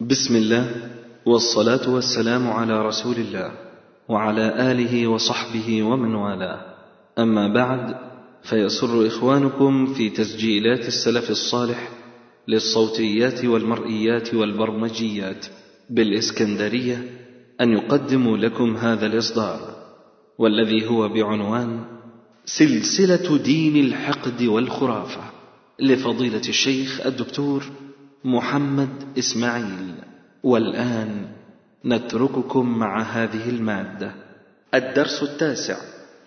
[0.00, 0.90] بسم الله
[1.26, 3.52] والصلاة والسلام على رسول الله
[4.08, 6.60] وعلى آله وصحبه ومن والاه.
[7.18, 7.94] أما بعد
[8.42, 11.88] فيسر إخوانكم في تسجيلات السلف الصالح
[12.48, 15.46] للصوتيات والمرئيات والبرمجيات
[15.90, 17.04] بالإسكندرية
[17.60, 19.60] أن يقدموا لكم هذا الإصدار
[20.38, 21.84] والذي هو بعنوان
[22.44, 25.20] سلسلة دين الحقد والخرافة
[25.80, 27.64] لفضيلة الشيخ الدكتور
[28.24, 28.88] محمد
[29.18, 29.94] إسماعيل.
[30.42, 31.26] والآن
[31.84, 34.14] نترككم مع هذه المادة.
[34.74, 35.76] الدرس التاسع.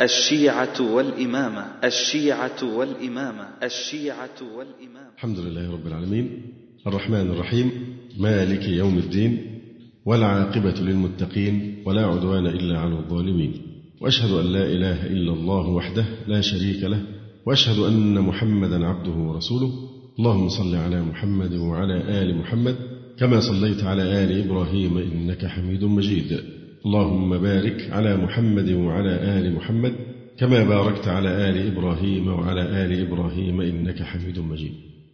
[0.01, 1.65] الشيعة والإمامة.
[1.83, 3.47] الشيعة والإمامة.
[3.63, 5.09] الشيعة والإمامة.
[5.15, 6.41] الحمد لله رب العالمين.
[6.87, 7.71] الرحمن الرحيم.
[8.17, 9.61] مالك يوم الدين.
[10.05, 11.83] والعاقبة للمتقين.
[11.85, 13.61] ولا عدوان إلا على الظالمين.
[14.01, 17.03] وأشهد أن لا إله إلا الله وحده لا شريك له.
[17.45, 19.88] وأشهد أن محمدا عبده ورسوله.
[20.19, 22.75] اللهم صل على محمد وعلى آل محمد
[23.19, 26.39] كما صليت على آل إبراهيم إنك حميد مجيد.
[26.85, 29.93] اللهم بارك على محمد وعلى آل محمد
[30.39, 34.71] كما باركت على آل إبراهيم وعلى آل إبراهيم إنك حميد مجيد.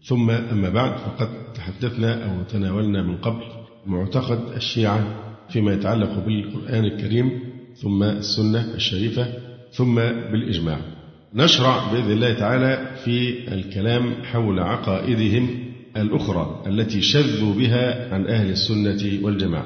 [0.07, 3.43] ثم أما بعد فقد تحدثنا أو تناولنا من قبل
[3.85, 5.03] معتقد الشيعة
[5.49, 7.31] فيما يتعلق بالقرآن الكريم
[7.75, 9.27] ثم السنة الشريفة
[9.71, 9.95] ثم
[10.31, 10.94] بالإجماع.
[11.35, 15.49] نشرع بإذن الله تعالى في الكلام حول عقائدهم
[15.97, 19.65] الأخرى التي شذوا بها عن أهل السنة والجماعة.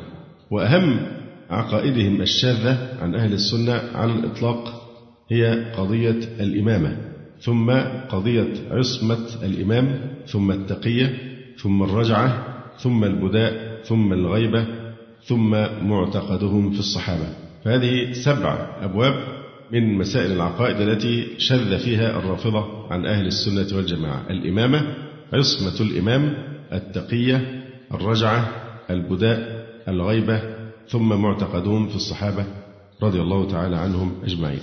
[0.51, 0.99] وأهم
[1.49, 4.89] عقائدهم الشاذة عن أهل السنة على الإطلاق
[5.31, 6.97] هي قضية الإمامة
[7.41, 7.71] ثم
[8.09, 11.17] قضية عصمة الإمام ثم التقية
[11.61, 12.45] ثم الرجعة
[12.79, 14.65] ثم البداء ثم الغيبة
[15.23, 17.27] ثم معتقدهم في الصحابة.
[17.65, 19.28] فهذه سبع أبواب
[19.71, 24.25] من مسائل العقائد التي شذ فيها الرافضة عن أهل السنة والجماعة.
[24.29, 24.81] الإمامة
[25.33, 26.33] عصمة الإمام
[26.73, 28.49] التقية الرجعة
[28.89, 30.41] البداء الغيبة
[30.87, 32.45] ثم معتقدهم في الصحابة
[33.03, 34.59] رضي الله تعالى عنهم أجمعين.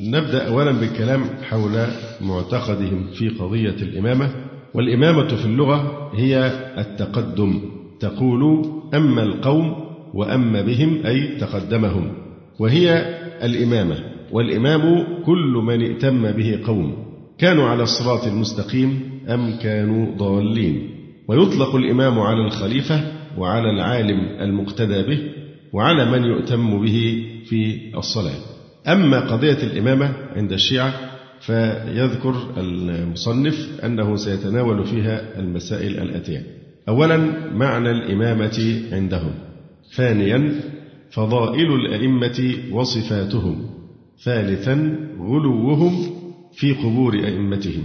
[0.00, 1.86] نبدأ أولا بالكلام حول
[2.20, 4.30] معتقدهم في قضية الإمامة.
[4.74, 7.60] والإمامة في اللغة هي التقدم.
[8.00, 9.74] تقول أما القوم
[10.14, 12.12] وأما بهم أي تقدمهم.
[12.58, 12.98] وهي
[13.42, 14.09] الإمامة.
[14.32, 16.94] والإمام كل من ائتم به قوم.
[17.38, 20.90] كانوا على الصراط المستقيم أم كانوا ضالين.
[21.28, 23.00] ويطلق الإمام على الخليفة
[23.38, 25.20] وعلى العالم المقتدى به
[25.72, 28.40] وعلى من يؤتم به في الصلاة.
[28.88, 30.94] أما قضية الإمامة عند الشيعة
[31.40, 36.42] فيذكر المصنف أنه سيتناول فيها المسائل الآتية.
[36.88, 37.16] أولا
[37.54, 39.32] معنى الإمامة عندهم.
[39.96, 40.60] ثانيا
[41.10, 43.79] فضائل الأئمة وصفاتهم.
[44.24, 45.92] ثالثا غلوهم
[46.52, 47.82] في قبور أئمتهم.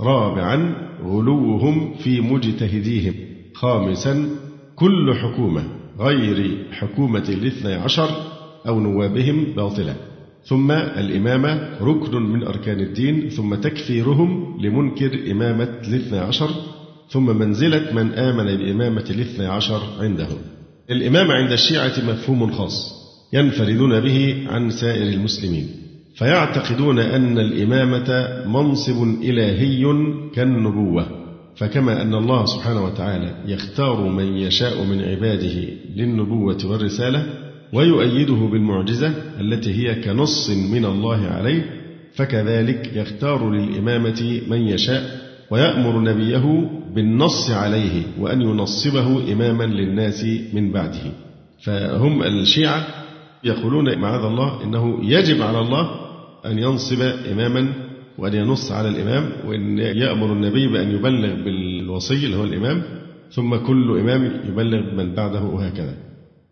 [0.00, 3.14] رابعا غلوهم في مجتهديهم.
[3.54, 4.28] خامسا
[4.76, 5.64] كل حكومة
[6.00, 8.08] غير حكومة الاثني عشر
[8.68, 9.96] أو نوابهم باطلة.
[10.44, 16.50] ثم الإمامة ركن من أركان الدين ثم تكفيرهم لمنكر إمامة الاثنى عشر
[17.08, 20.38] ثم منزلة من آمن بإمامة الاثنى عشر عندهم.
[20.90, 23.01] الإمامة عند الشيعة مفهوم خاص.
[23.32, 25.66] ينفردون به عن سائر المسلمين.
[26.14, 29.84] فيعتقدون أن الإمامة منصب إلهي
[30.34, 31.06] كالنبوة.
[31.56, 37.26] فكما أن الله سبحانه وتعالى يختار من يشاء من عباده للنبوة والرسالة
[37.72, 41.64] ويؤيده بالمعجزة التي هي كنص من الله عليه
[42.14, 45.02] فكذلك يختار للإمامة من يشاء
[45.50, 51.12] ويأمر نبيه بالنص عليه وأن ينصبه إماما للناس من بعده.
[51.64, 52.86] فهم الشيعة
[53.44, 55.90] يقولون معاذ الله إنه يجب على الله
[56.46, 57.72] أن ينصب إماما
[58.18, 62.82] وأن ينص على الإمام وأن يأمر النبي بأن يبلغ بالوصي اللي هو الإمام
[63.30, 65.94] ثم كل إمام يبلغ من بعده وهكذا.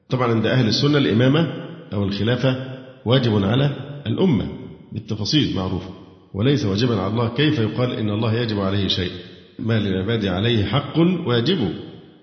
[0.08, 1.52] طبعا عند أهل السنة الإمامة
[1.92, 2.56] أو الخلافة
[3.04, 3.70] واجب على
[4.06, 4.46] الأمة
[4.92, 5.90] بالتفاصيل معروفة
[6.34, 9.10] وليس واجبا على الله كيف يقال إن الله يجب عليه شيء.
[9.58, 11.58] ما للعباد عليه حق واجب.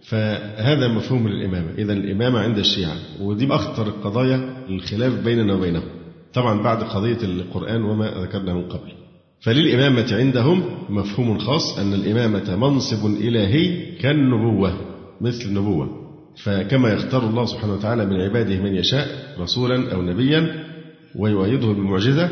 [0.09, 1.67] فهذا مفهوم الإمامة.
[1.77, 5.89] إذا الإمامة عند الشيعة ودي أخطر القضايا الخلاف بيننا وبينهم.
[6.33, 8.91] طبعا بعد قضية القرآن وما ذكرنا من قبل.
[9.41, 14.73] فللإمامة عندهم مفهوم خاص أن الإمامة منصب إلهي كالنبوة
[15.21, 15.89] مثل النبوة.
[16.43, 19.07] فكما يختار الله سبحانه وتعالى من عباده من يشاء
[19.39, 20.65] رسولا أو نبيا
[21.15, 22.29] ويؤيده بالمعجزة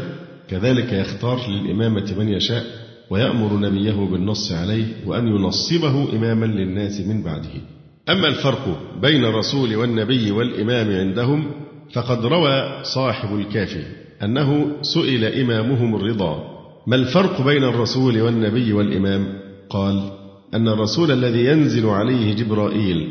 [0.50, 2.64] كذلك يختار للإمامة من يشاء
[3.10, 7.62] ويأمر نبيه بالنص عليه وأن ينصبه إماما للناس من بعده.
[8.10, 11.52] أما الفرق بين الرسول والنبي والإمام عندهم
[11.94, 13.84] فقد روى صاحب الكافي
[14.24, 16.56] أنه سئل إمامهم الرضا
[16.88, 19.28] ما الفرق بين الرسول والنبي والإمام؟
[19.70, 20.12] قال
[20.54, 23.10] أن الرسول الذي ينزل عليه جبرائيل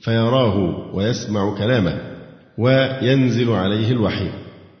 [0.00, 2.00] فيراه ويسمع كلامه
[2.58, 4.28] وينزل عليه الوحي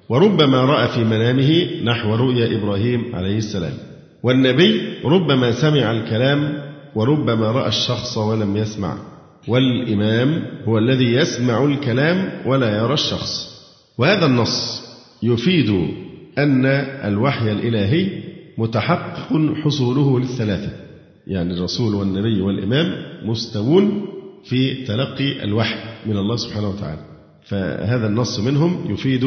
[0.08, 3.72] وربما رأى في منامه نحو رؤيا إبراهيم عليه السلام.
[4.22, 6.62] والنبي ربما سمع الكلام
[6.94, 8.98] وربما رأى الشخص ولم يسمع
[9.48, 13.56] والإمام هو الذي يسمع الكلام ولا يرى الشخص.
[13.98, 14.82] وهذا النص
[15.22, 15.70] يفيد
[16.38, 16.66] أن
[17.04, 18.22] الوحي الإلهي
[18.58, 20.72] متحقق حصوله للثلاثة
[21.26, 22.92] يعني الرسول والنبي والإمام
[23.24, 24.06] مستوون
[24.44, 27.00] في تلقي الوحي من الله سبحانه وتعالى.
[27.42, 29.24] فهذا النص منهم يفيد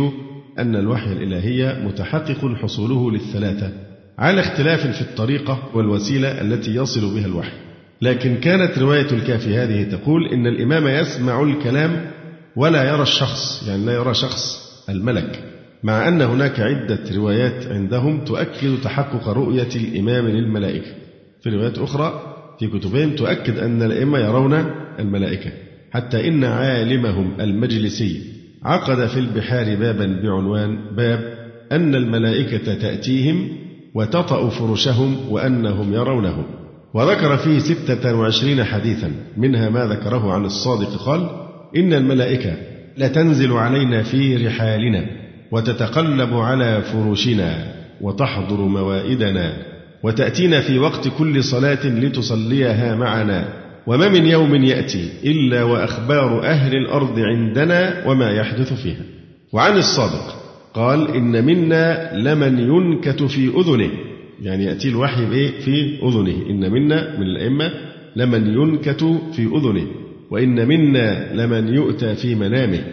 [0.59, 3.88] أن الوحي الإلهي متحقق حصوله للثلاثة.
[4.19, 7.57] على اختلاف في الطريقة والوسيلة التي يصل بها الوحي.
[8.01, 12.11] لكن كانت رواية الكافي هذه تقول إن الإمام يسمع الكلام
[12.55, 15.43] ولا يرى الشخص يعني لا يرى شخص الملك
[15.83, 20.91] مع أن هناك عدة روايات عندهم تؤكد تحقق رؤية الإمام للملائكة.
[21.41, 24.65] في روايات أخرى في كتبهم تؤكد أن الأئمة يرون
[24.99, 25.51] الملائكة
[25.91, 28.21] حتى إن عالمهم المجلسي
[28.63, 31.39] عقد في البحار بابا بعنوان باب
[31.71, 33.58] أن الملائكة تأتيهم
[33.95, 36.43] وتطأ فرشهم وأنهم يرونهم.
[36.93, 41.29] وذكر فيه ستة وعشرين حديثا منها ما ذكره عن الصادق قال
[41.77, 42.53] إن الملائكة
[42.97, 45.05] لتنزل علينا في رحالنا
[45.51, 49.53] وتتقلب على فرشنا وتحضر موائدنا
[50.03, 53.53] وتأتينا في وقت كل صلاة لتصليها معنا.
[53.87, 59.01] وما من يوم يأتي إلا وأخبار أهل الأرض عندنا وما يحدث فيها.
[59.53, 60.38] وعن الصادق
[60.73, 63.89] قال إن منا لمن ينكت في أذنه.
[64.41, 66.49] يعني يأتي الوحي بإيه في أذنه.
[66.49, 67.71] إن منا من الأئمة
[68.15, 69.87] لمن ينكت في أذنه.
[70.31, 72.83] وإن منا لمن يؤتى في منامه.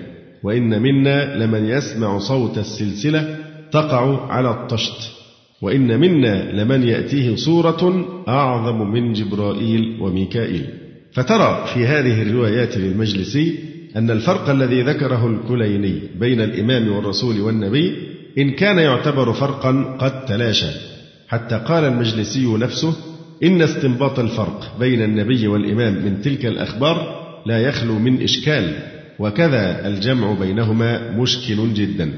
[0.42, 3.36] وإن منا لمن يسمع صوت السلسلة
[3.72, 5.12] تقع على الطشت.
[5.62, 10.64] وإن منا لمن يأتيه صورة أعظم من جبرائيل وميكائيل.
[11.12, 13.65] فترى في هذه الروايات للمجلسي
[13.96, 17.94] أن الفرق الذي ذكره الكليني بين الإمام والرسول والنبي
[18.38, 20.70] إن كان يعتبر فرقا قد تلاشى.
[21.28, 22.96] حتى قال المجلسي نفسه
[23.42, 28.74] إن استنباط الفرق بين النبي والإمام من تلك الأخبار لا يخلو من إشكال
[29.18, 32.12] وكذا الجمع بينهما مشكل جدا.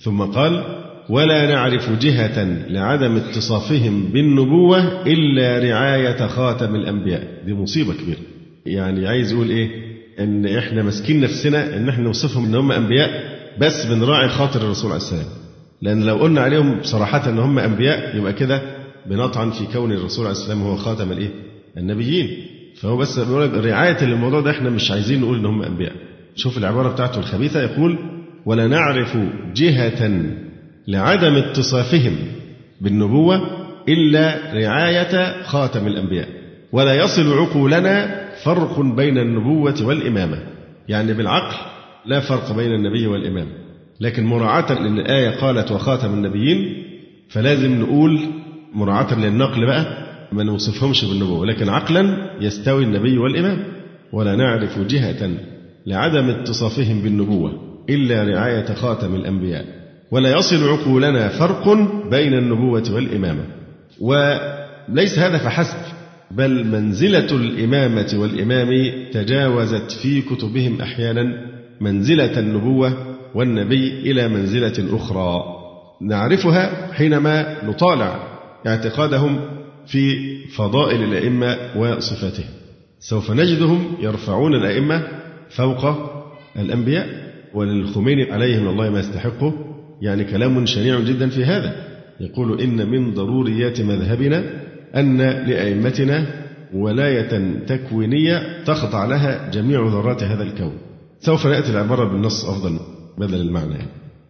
[0.00, 0.64] ثم قال
[1.08, 7.24] ولا نعرف جهة لعدم اتصافهم بالنبوة إلا رعاية خاتم الأنبياء.
[7.46, 8.18] دي مصيبة كبيرة.
[8.66, 13.10] يعني عايز يقول إيه؟ إن إحنا ماسكين نفسنا إن إحنا نوصفهم إن هم أنبياء
[13.58, 15.26] بس بنراعي خاطر الرسول عليه السلام.
[15.82, 18.62] لأن لو قلنا عليهم صراحة إن هم أنبياء يبقى كده
[19.06, 21.30] بنطعن في كون الرسول عليه السلام هو خاتم الإيه؟
[21.76, 22.28] النبيين.
[22.80, 25.92] فهو بس بيقول رعاية للموضوع ده إحنا مش عايزين نقول إن هم أنبياء.
[26.36, 27.98] شوف العبارة بتاعته الخبيثة يقول
[28.46, 29.16] ولا نعرف
[29.54, 30.12] جهة
[30.88, 32.16] لعدم اتصافهم
[32.80, 33.40] بالنبوة
[33.88, 36.28] إلا رعاية خاتم الأنبياء
[36.72, 40.38] ولا يصل عقولنا فرق بين النبوة والإمامة.
[40.88, 41.56] يعني بالعقل
[42.06, 43.46] لا فرق بين النبي والإمام.
[44.00, 46.82] لكن مراعاة لأن الآية قالت وخاتم النبيين
[47.28, 48.20] فلازم نقول
[48.74, 49.86] مراعاة للنقل بقى
[50.32, 51.46] ما نوصفهمش بالنبوة.
[51.46, 53.64] لكن عقلا يستوي النبي والإمام.
[54.12, 55.30] ولا نعرف جهة
[55.86, 57.52] لعدم اتصافهم بالنبوة
[57.90, 59.64] إلا رعاية خاتم الأنبياء.
[60.10, 61.68] ولا يصل عقولنا فرق
[62.10, 63.44] بين النبوة والإمامة.
[64.00, 65.99] وليس هذا فحسب.
[66.30, 75.42] بل منزلة الإمامة والإمام تجاوزت في كتبهم أحيانا منزلة النبوة والنبي إلى منزلة أخرى.
[76.02, 79.40] نعرفها حينما نطالع اعتقادهم
[79.86, 82.48] في فضائل الأئمة وصفاتهم
[82.98, 85.08] سوف نجدهم يرفعون الأئمة
[85.50, 85.86] فوق
[86.56, 87.08] الأنبياء
[87.54, 89.54] وللخميني عليه من الله ما يستحقه
[90.02, 91.74] يعني كلام شنيع جدا في هذا.
[92.20, 94.59] يقول إن من ضروريات مذهبنا
[94.96, 96.26] أن لأئمتنا
[96.74, 100.72] ولاية تكوينية تخضع لها جميع ذرات هذا الكون.
[101.20, 102.78] سوف نأتي العبارة بالنص أفضل
[103.18, 103.78] بدل المعنى.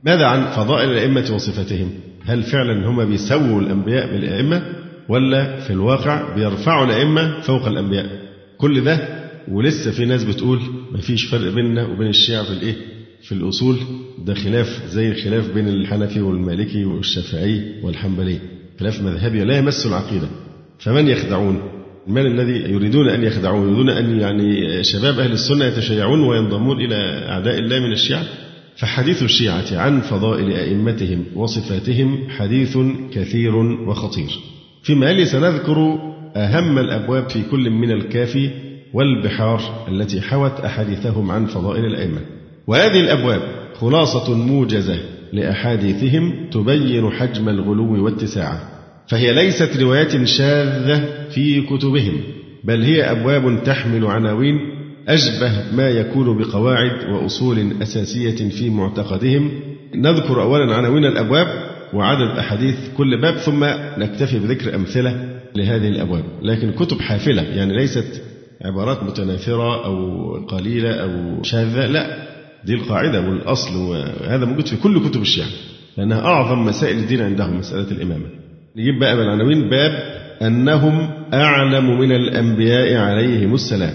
[0.05, 1.91] ماذا عن فضائل الأئمة وصفاتهم
[2.25, 4.63] هل فعلا هم بيسووا الأنبياء بالأئمة
[5.09, 8.07] ولا في الواقع بيرفعوا الأئمة فوق الأنبياء؟
[8.59, 8.99] كل ده
[9.49, 10.61] ولسه في ناس بتقول
[10.93, 12.77] مفيش فرق بيننا وبين الشيعة في الإيه؟
[13.23, 13.77] في الأصول.
[14.27, 18.39] ده خلاف زي الخلاف بين الحنفي والمالكي والشافعي والحنبلي.
[18.81, 20.29] خلاف مذهبي لا يمس العقيدة.
[20.81, 21.63] فمن يخدعون؟
[22.07, 26.95] من الذي يريدون أن يخدعون يريدون أن يعني شباب أهل السنة يتشيعون وينضمون إلى
[27.29, 28.25] أعداء الله من الشيعة.
[28.77, 32.79] فحديث الشيعة عن فضائل أئمتهم وصفاتهم حديث
[33.13, 34.31] كثير وخطير.
[34.83, 35.99] فيما يلي سنذكر
[36.37, 38.51] أهم الأبواب في كل من الكافي
[38.95, 42.21] والبحار التي حوت أحاديثهم عن فضائل الأئمة.
[42.67, 43.43] وهذه الأبواب
[43.75, 44.99] خلاصة موجزة
[45.33, 48.80] لأحاديثهم تبين حجم الغلو واتساعه
[49.11, 52.21] فهي ليست روايات شاذة في كتبهم
[52.65, 54.57] بل هي أبواب تحمل عناوين
[55.09, 59.51] أشبه ما يكون بقواعد وأصول أساسية في معتقدهم.
[59.95, 61.47] نذكر أولا عناوين الأبواب
[61.95, 63.65] وعدد أحاديث كل باب ثم
[63.99, 66.25] نكتفي بذكر أمثلة لهذه الأبواب.
[66.43, 68.23] لكن كتب حافلة يعني ليست
[68.65, 69.97] عبارات متناثرة أو
[70.47, 72.27] قليلة أو شاذة لا
[72.65, 75.49] دي القاعدة والأصل وهذا موجود في كل كتب الشيعة
[75.99, 78.40] لأنها أعظم مسائل الدين عندهم مسألة الإمامة.
[78.77, 79.69] نجيب بقى من العناوين.
[79.71, 79.91] باب
[80.43, 83.95] أنهم أعلم من الأنبياء عليهم السلام.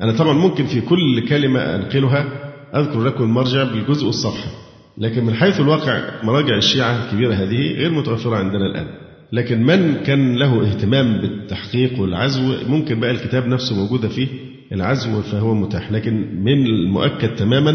[0.00, 2.26] أنا طبعا ممكن في كل كلمة أنقلها
[2.74, 4.50] أذكر لكم المرجع بالجزء والصفحة
[4.98, 8.86] لكن من حيث الواقع مراجع الشيعة الكبيرة هذه غير متوفرة عندنا الآن.
[9.32, 14.26] لكن من كان له اهتمام بالتحقيق والعزو ممكن بقى الكتاب نفسه موجودة فيه
[14.72, 15.92] العزو فهو متاح.
[15.92, 17.70] لكن من المؤكد تماما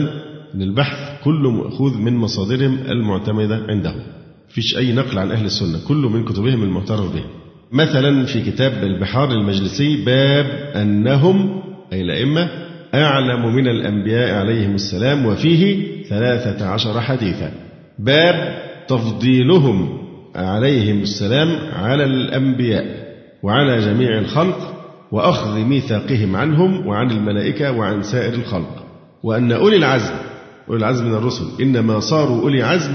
[0.55, 4.01] أن البحث كله مأخوذ من مصادرهم المعتمدة عندهم
[4.53, 7.23] فيش أي نقل عن أهل السنة كله من كتبهم المعترف به.
[7.71, 11.61] مثلا في كتاب البحار المجلسي باب أنهم
[11.93, 12.49] أي الأئمة
[12.93, 17.51] أعلم من الأنبياء عليهم السلام وفيه ثلاثة عشر حديثا.
[17.99, 19.97] باب تفضيلهم
[20.35, 22.85] عليهم السلام على الأنبياء
[23.43, 24.73] وعلى جميع الخلق
[25.11, 28.85] وأخذ ميثاقهم عنهم وعن الملائكة وعن سائر الخلق.
[29.23, 30.13] وأن أولي العزم
[30.69, 32.93] أولي العزم من الرسل إنما صاروا أولي عزم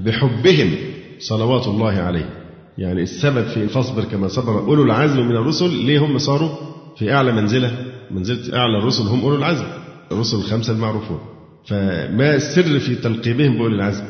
[0.00, 0.70] بحبهم.
[1.18, 2.44] صلوات الله عليه.
[2.78, 6.50] يعني السبب في فاصبر كما صبر أولو العزم من الرسل ليه هم صاروا
[6.98, 7.72] في أعلى منزلة؟
[8.10, 9.64] منزلة أعلى الرسل هم أولو العزم
[10.12, 11.18] الرسل الخمسة المعروفون.
[11.66, 14.04] فما السر في تلقيبهم بأولي العزم؟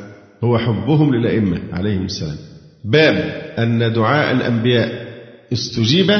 [0.44, 2.36] هو حبهم للأئمة عليهم السلام.
[2.84, 3.14] باب
[3.58, 5.04] أن دعاء الأنبياء
[5.52, 6.12] استجيب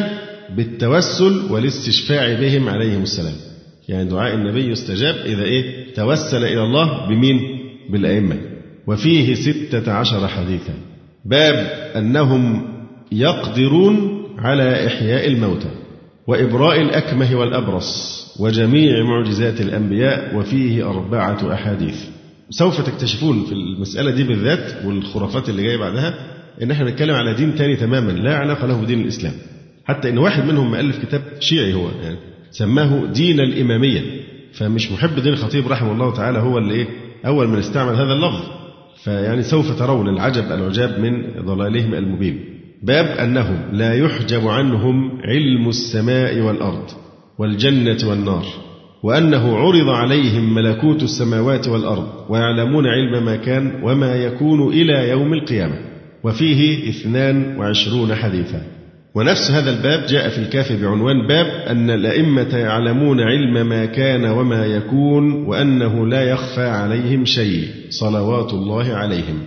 [0.57, 3.35] بالتوسل والاستشفاع بهم عليهم السلام.
[3.89, 7.41] يعني دعاء النبي يستجاب إذا إيه؟ توسل إلى الله بمين؟
[7.91, 8.54] بالأئمة.
[8.87, 10.75] وفيه ستة عشر حديثا.
[11.25, 11.55] باب
[11.97, 12.63] أنهم
[13.13, 15.71] يقدرون على إحياء الموتى
[16.27, 21.97] وإبراء الأكمه والأبرص وجميع معجزات الأنبياء وفيه أربعة أحاديث.
[22.51, 26.15] سوف تكتشفون في المسألة دي بالذات والخرافات اللي جاية بعدها
[26.63, 29.33] إن إحنا بنتكلم على دين تاني تماما لا علاقة له بدين الإسلام.
[29.85, 32.17] حتى إن واحد منهم مؤلف كتاب شيعي هو يعني
[32.51, 34.03] سماه دين الإمامية
[34.53, 36.87] فمش محب دين الخطيب رحمه الله تعالى هو اللي إيه؟
[37.27, 38.43] أول من استعمل هذا اللفظ.
[39.05, 42.41] فيعني سوف ترون العجب العجاب من ضلالهم المبين.
[42.83, 46.85] باب أنهم لا يحجب عنهم علم السماء والأرض
[47.39, 48.45] والجنة والنار
[49.03, 55.77] وأنه عرض عليهم ملكوت السماوات والأرض ويعلمون علم ما كان وما يكون إلى يوم القيامة
[56.25, 58.63] وفيه اثنان وعشرون حديثا.
[59.15, 64.67] ونفس هذا الباب جاء في الكافي بعنوان باب أن الأئمة يعلمون علم ما كان وما
[64.67, 69.39] يكون وأنه لا يخفى عليهم شيء صلوات الله عليهم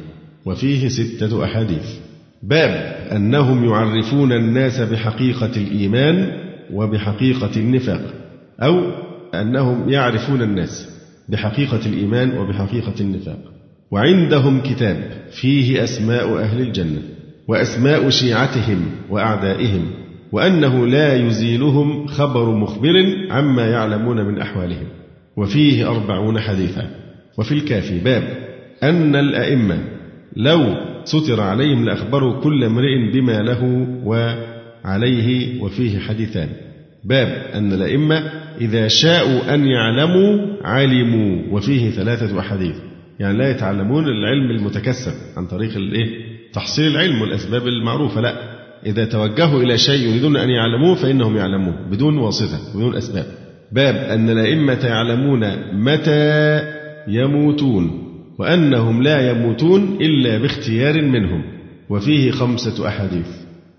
[0.45, 1.86] وفيه ستة أحاديث.
[2.43, 6.31] باب أنهم يعرفون الناس بحقيقة الإيمان
[6.74, 8.01] وبحقيقة النفاق
[8.62, 8.91] أو
[9.33, 10.89] أنهم يعرفون الناس
[11.29, 13.39] بحقيقة الإيمان وبحقيقة النفاق.
[13.91, 14.97] وعندهم كتاب
[15.31, 17.01] فيه أسماء أهل الجنة.
[17.47, 19.85] وأسماء شيعتهم وأعدائهم
[20.31, 24.87] وأنه لا يزيلهم خبر مخبر عما يعلمون من أحوالهم.
[25.37, 26.89] وفيه أربعون حديثا.
[27.37, 28.23] وفي الكافي باب
[28.83, 29.77] أن الأئمة
[30.35, 35.61] لو ستر عليهم لأخبروا كل امرئ بما له وعليه.
[35.61, 36.49] وفيه حديثان.
[37.03, 38.15] باب أن الأئمة
[38.61, 41.41] إذا شاءوا أن يعلموا علموا.
[41.51, 42.75] وفيه ثلاثة أحاديث.
[43.19, 46.26] يعني لا يتعلمون العلم المتكسب عن طريق الإيه؟
[46.57, 48.21] تحصيل العلم والأسباب المعروفة.
[48.21, 48.33] لا
[48.85, 53.25] إذا توجهوا إلى شيء يريدون أن يعلموه فإنهم يعلموه بدون واسطة بدون أسباب.
[53.71, 56.61] باب أن الأئمة يعلمون متى
[57.07, 58.03] يموتون
[58.39, 61.43] وأنهم لا يموتون إلا باختيار منهم
[61.89, 63.27] وفيه خمسة أحاديث.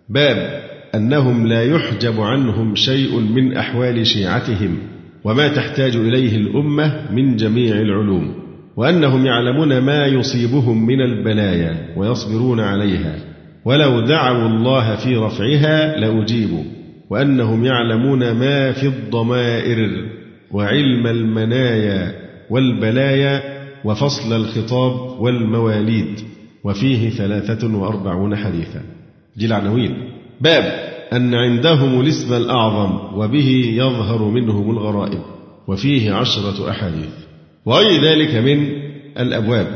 [0.08, 0.62] باب
[0.94, 4.78] أنهم لا يحجب عنهم شيء من أحوال شيعتهم
[5.24, 8.47] وما تحتاج إليه الأمة من جميع العلوم.
[8.78, 13.16] وأنهم يعلمون ما يصيبهم من البلايا ويصبرون عليها.
[13.64, 16.64] ولو دعوا الله في رفعها لأجيبوا.
[17.10, 20.08] وأنهم يعلمون ما في الضمائر
[20.50, 22.12] وعلم المنايا
[22.50, 23.42] والبلايا
[23.84, 26.20] وفصل الخطاب والمواليد.
[26.64, 28.80] وفيه ثلاثة وأربعون حديثا.
[29.36, 29.96] دي العناوين
[30.40, 30.64] باب
[31.12, 35.22] أن عندهم الاسم الأعظم وبه يظهر منهم الغرائب.
[35.68, 37.27] وفيه عشرة أحاديث.
[37.68, 38.68] وغير ذلك من
[39.18, 39.66] الأبواب.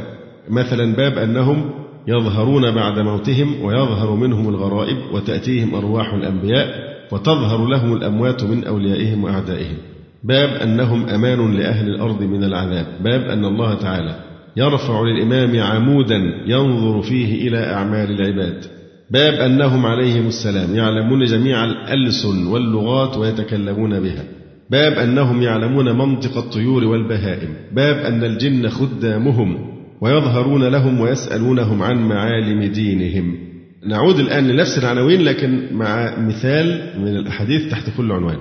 [0.50, 1.70] مثلا باب أنهم
[2.08, 6.68] يظهرون بعد موتهم ويظهر منهم الغرائب وتأتيهم أرواح الأنبياء
[7.12, 9.76] وتظهر لهم الأموات من أوليائهم وأعدائهم.
[10.24, 12.86] باب أنهم أمان لأهل الأرض من العذاب.
[13.04, 14.14] باب أن الله تعالى
[14.56, 18.64] يرفع للإمام عمودا ينظر فيه إلى أعمال العباد.
[19.10, 24.24] باب أنهم عليهم السلام يعلمون جميع الألسن واللغات ويتكلمون بها.
[24.70, 27.56] باب أنهم يعلمون منطق الطيور والبهائم.
[27.72, 33.38] باب أن الجن خدامهم ويظهرون لهم ويسألونهم عن معالم دينهم.
[33.86, 38.38] نعود الآن لنفس العناوين لكن مع مثال من الأحاديث تحت كل عنوان.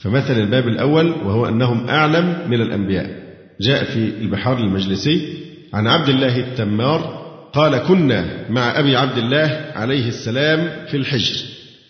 [0.00, 3.10] فمثل الباب الأول وهو أنهم أعلم من الأنبياء.
[3.60, 5.38] جاء في البحار المجلسي
[5.74, 7.18] عن عبد الله التمار
[7.52, 11.34] قال كنا مع أبي عبد الله عليه السلام في الحجر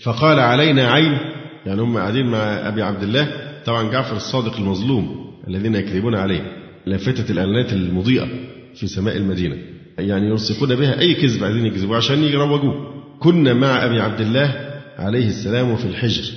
[0.02, 1.18] فقال علينا عين.
[1.66, 3.47] يعني هم قاعدين مع أبي عبد الله.
[3.64, 6.52] طبعا جعفر الصادق المظلوم الذين يكذبون عليه
[6.86, 8.28] لافتة الإعلانات المضيئة
[8.74, 9.56] في سماء المدينة
[9.98, 12.74] يعني يلصقون بها أي كذب عايزين يكذبوا عشان يروجوه.
[13.20, 16.32] كنا مع أبي عبد الله عليه السلام في الحجر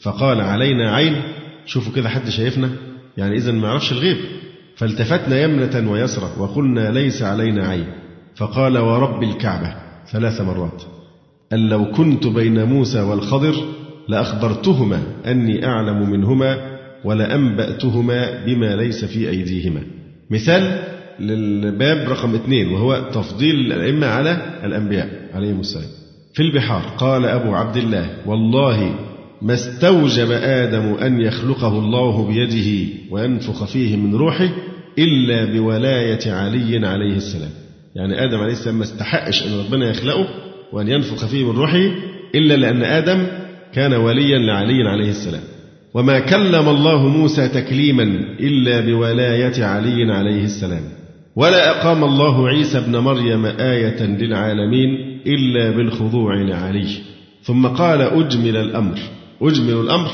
[0.00, 1.22] فقال علينا عين
[1.66, 2.70] شوفوا كده حد شايفنا؟
[3.16, 4.16] يعني إذا ما يعرفش الغيب.
[4.76, 7.86] فالتفتنا يمنة ويسرى وقلنا ليس علينا عين.
[8.36, 9.74] فقال ورب الكعبة
[10.12, 10.82] ثلاث مرات
[11.52, 13.54] أن لو كنت بين موسى والخضر
[14.08, 16.56] لأخبرتهما أني أعلم منهما
[17.04, 19.82] ولأنبأتهما بما ليس في أيديهما.
[20.30, 20.78] مثال
[21.20, 25.88] للباب رقم اثنين وهو تفضيل الأئمة على الأنبياء عليهم السلام.
[26.34, 28.94] في البحار قال أبو عبد الله والله
[29.42, 34.48] ما استوجب آدم أن يخلقه الله بيده وينفخ فيه من روحه
[34.98, 37.50] إلا بولاية علي عليه السلام.
[37.96, 40.28] يعني آدم عليه السلام ما استحقش أن ربنا يخلقه
[40.72, 41.90] وأن ينفخ فيه من روحه
[42.34, 43.26] إلا لأن آدم
[43.74, 45.42] كان وليا لعلي عليه السلام.
[45.94, 48.02] وما كلم الله موسى تكليما
[48.40, 50.82] إلا بولاية علي عليه السلام.
[51.36, 56.88] ولا أقام الله عيسى ابن مريم آية للعالمين إلا بالخضوع لعلي.
[57.42, 58.98] ثم قال أجمل الأمر.
[59.42, 60.10] أجمل الأمر.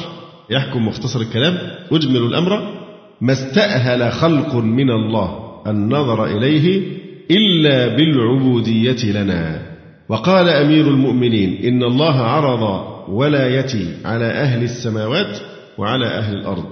[0.50, 1.58] يحكم مختصر الكلام.
[1.92, 2.80] أجمل الأمر.
[3.20, 6.82] ما استأهل خلق من الله النظر إليه
[7.30, 9.62] إلا بالعبودية لنا.
[10.08, 15.38] وقال أمير المؤمنين إن الله عرض ولايتي على أهل السماوات
[15.78, 16.64] وعلى أهل الأرض.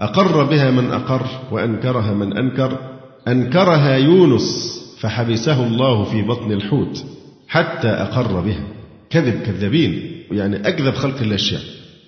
[0.00, 2.78] أقر بها من أقر وأنكرها من أنكر.
[3.28, 7.04] أنكرها يونس فحبسه الله في بطن الحوت
[7.48, 8.64] حتى أقر بها.
[9.10, 11.58] كذب كذابين يعني أكذب خلق الشيء.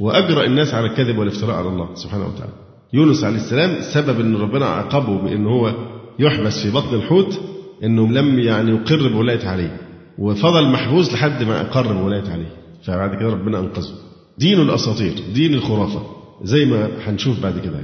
[0.00, 2.52] وأجرأ الناس على الكذب والافتراء على الله سبحانه وتعالى.
[2.92, 5.74] يونس عليه السلام سبب أن ربنا عاقبه بأن هو
[6.18, 7.40] يحبس في بطن الحوت
[7.84, 9.80] أنه لم يعني يقر بولاية عليه.
[10.18, 12.65] وفضل محبوس لحد ما أقر بولاية عليه.
[12.86, 13.94] فبعد كده ربنا أنقذه.
[14.38, 16.02] دين الأساطير دين الخرافة
[16.44, 17.80] زي ما هنشوف بعد كده.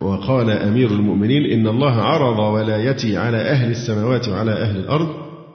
[0.00, 5.08] وقال أمير المؤمنين إن الله عرض ولايتي على أهل السماوات وعلى أهل الأرض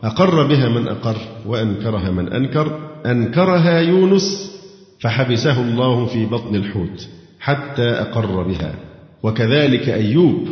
[0.04, 2.80] أقر بها من أقر وأنكرها من أنكر.
[3.06, 4.52] أنكرها يونس
[5.00, 7.08] فحبسه الله في بطن الحوت
[7.40, 8.76] حتى أقر بها.
[9.24, 10.48] وكذلك أيوب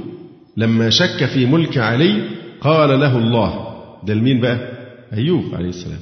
[0.57, 2.21] لما شك في ملك علي
[2.61, 3.67] قال له الله.
[4.03, 4.57] ده المين بقى؟
[5.13, 5.99] أيوب عليه السلام.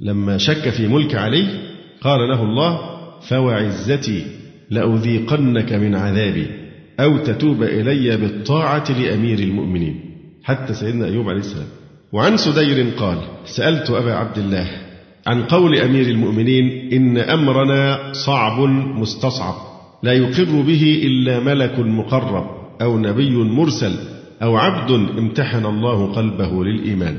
[0.00, 1.71] لما شك في ملك علي
[2.02, 2.80] قال له الله
[3.28, 4.24] فوعزتي
[4.70, 6.46] لأذيقنك من عذابي
[7.00, 10.00] أو تتوب إلي بالطاعة لأمير المؤمنين.
[10.44, 11.66] حتى سيدنا أيوب عليه السلام.
[12.12, 14.70] وعن سدير قال سألت أبا عبد الله
[15.26, 18.60] عن قول أمير المؤمنين إن أمرنا صعب
[19.00, 19.54] مستصعب
[20.02, 22.44] لا يقر به إلا ملك مقرب
[22.82, 23.94] أو نبي مرسل
[24.42, 27.16] أو عبد امتحن الله قلبه للإيمان.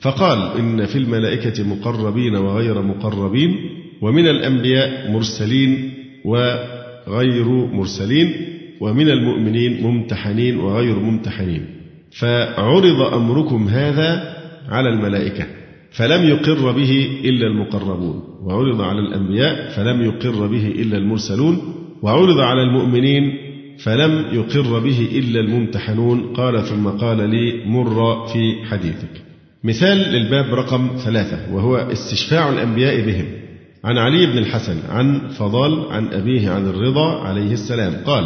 [0.00, 3.56] فقال إن في الملائكة مقربين وغير مقربين
[4.00, 5.90] ومن الأنبياء مرسلين
[6.24, 8.32] وغير مرسلين
[8.80, 11.66] ومن المؤمنين ممتحنين وغير ممتحنين.
[12.10, 14.36] فعرض أمركم هذا
[14.68, 15.46] على الملائكة
[15.90, 18.22] فلم يقر به إلا المقربون.
[18.42, 21.58] وعرض على الأنبياء فلم يقر به إلا المرسلون.
[22.02, 23.34] وعرض على المؤمنين
[23.78, 26.32] فلم يقر به إلا الممتحنون.
[26.34, 29.22] قال ثم قال لي مر في حديثك.
[29.64, 33.43] مثال للباب رقم ثلاثة وهو استشفاع الأنبياء بهم.
[33.84, 37.96] عن علي بن الحسن عن فضال عن أبيه عن الرضا عليه السلام.
[38.06, 38.24] قال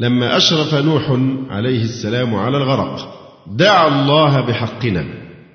[0.00, 1.10] لما أشرف نوح
[1.50, 3.14] عليه السلام على الغرق
[3.46, 5.04] دعا الله بحقنا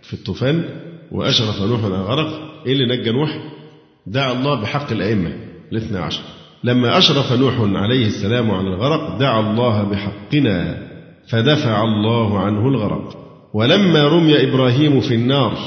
[0.02, 0.64] في الطوفان
[1.12, 2.30] وأشرف نوح على الغرق.
[2.66, 3.30] إيه اللي نجى نوح؟
[4.08, 5.34] دعا الله بحق الأئمة
[5.72, 6.24] الاثنى عشر.
[6.64, 10.88] لما أشرف نوح عليه السلام على الغرق دعا الله بحقنا
[11.28, 13.18] فدفع الله عنه الغرق.
[13.54, 15.58] ولما رمي إبراهيم في النار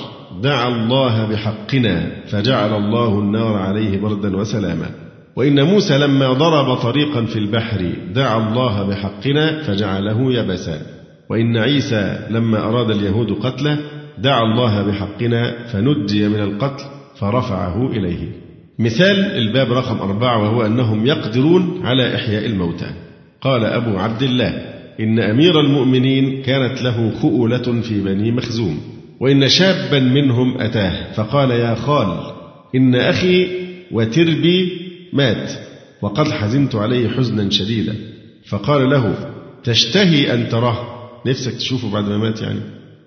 [0.42, 4.90] دعا الله بحقنا فجعل الله النار عليه بردا وسلاما.
[5.36, 10.80] وإن موسى لما ضرب طريقا في البحر دعا الله بحقنا فجعله يبسا.
[11.30, 13.78] وإن عيسى لما أراد اليهود قتله
[14.18, 16.84] دعا الله بحقنا فنجي من القتل
[17.18, 18.28] فرفعه إليه.
[18.78, 22.90] مثال الباب رقم أربعة وهو أنهم يقدرون على إحياء الموتى.
[23.40, 24.48] قال أبو عبد الله
[25.00, 28.93] إن أمير المؤمنين كانت له خؤلة في بني مخزوم.
[29.20, 31.12] وإن شابا منهم أتاه.
[31.12, 32.32] فقال يا خال
[32.74, 33.48] إن أخي
[33.92, 34.72] وتربي
[35.12, 35.50] مات
[36.02, 37.96] وقد حزنت عليه حزنا شديدا.
[38.46, 39.32] فقال له
[39.64, 40.78] تشتهي أن تراه.
[41.26, 42.60] نفسك تشوفه بعد ما مات يعني؟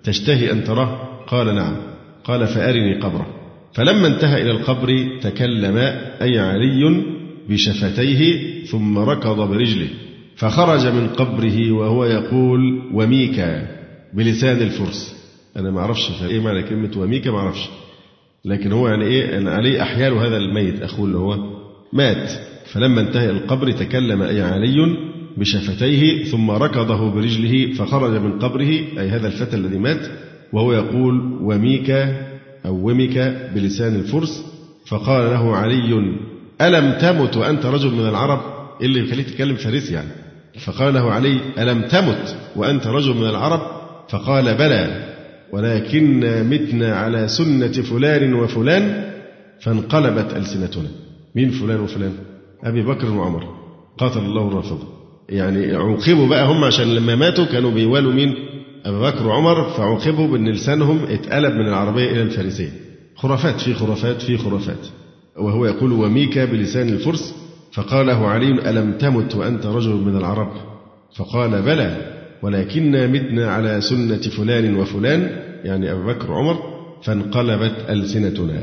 [0.04, 1.76] تشتهي أن تراه؟ قال نعم.
[2.24, 3.26] قال فأرني قبره.
[3.74, 5.76] فلما انتهى إلى القبر تكلم
[6.22, 7.04] أي علي
[7.48, 9.88] بشفتيه ثم ركض برجله.
[10.36, 13.66] فخرج من قبره وهو يقول وميكا
[14.14, 15.17] بلسان الفرس.
[15.58, 17.68] أنا ما أعرفش إيه معنى كلمة وميكا ما أعرفش.
[18.44, 21.36] لكن هو يعني إيه أنا عليه أحيال هذا الميت أخوه اللي هو
[21.92, 22.30] مات.
[22.72, 24.96] فلما انتهى القبر تكلم أي علي
[25.36, 30.10] بشفتيه ثم ركضه برجله فخرج من قبره أي هذا الفتى الذي مات
[30.52, 32.26] وهو يقول وميكا
[32.66, 34.44] أو ومك بلسان الفرس.
[34.86, 36.18] فقال له علي
[36.60, 38.40] ألم تمت وأنت رجل من العرب؟
[38.82, 40.08] اللي يخليك تتكلم فارسي يعني.
[40.64, 43.60] فقال له علي ألم تمت وأنت رجل من العرب؟
[44.08, 45.07] فقال بلى.
[45.52, 49.12] ولكن متنا على سنة فلان وفلان
[49.60, 50.88] فانقلبت ألسنتنا.
[51.34, 52.12] مين فلان وفلان؟
[52.64, 53.44] أبي بكر وعمر.
[53.98, 54.86] قاتل الله الرافضة.
[55.28, 58.34] يعني عوقبوا بقى هم عشان لما ماتوا كانوا بيوالوا مين؟
[58.84, 59.68] أبي بكر وعمر.
[59.70, 62.72] فعوقبوا بأن لسانهم اتقلب من العربية إلى الفارسية.
[63.16, 64.86] خرافات في خرافات في خرافات.
[65.36, 67.34] وهو يقول وميكا بلسان الفرس?
[67.72, 70.52] فقال له علي ألم تمت وأنت رجل من العرب؟
[71.16, 72.17] فقال بلى.
[72.42, 75.30] ولكنا متنا على سنة فلان وفلان
[75.64, 76.56] يعني أبي بكر وعمر
[77.02, 78.62] فانقلبت ألسنتنا.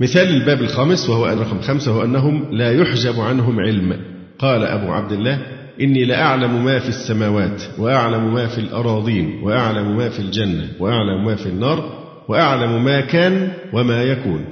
[0.00, 3.96] مثال الباب الخامس وهو رقم خمسة هو أنهم لا يحجب عنهم علم.
[4.38, 5.38] قال أبو عبد الله
[5.80, 11.34] إني لأعلم ما في السماوات وأعلم ما في الأراضين وأعلم ما في الجنة وأعلم ما
[11.34, 14.44] في النار وأعلم ما كان وما يكون.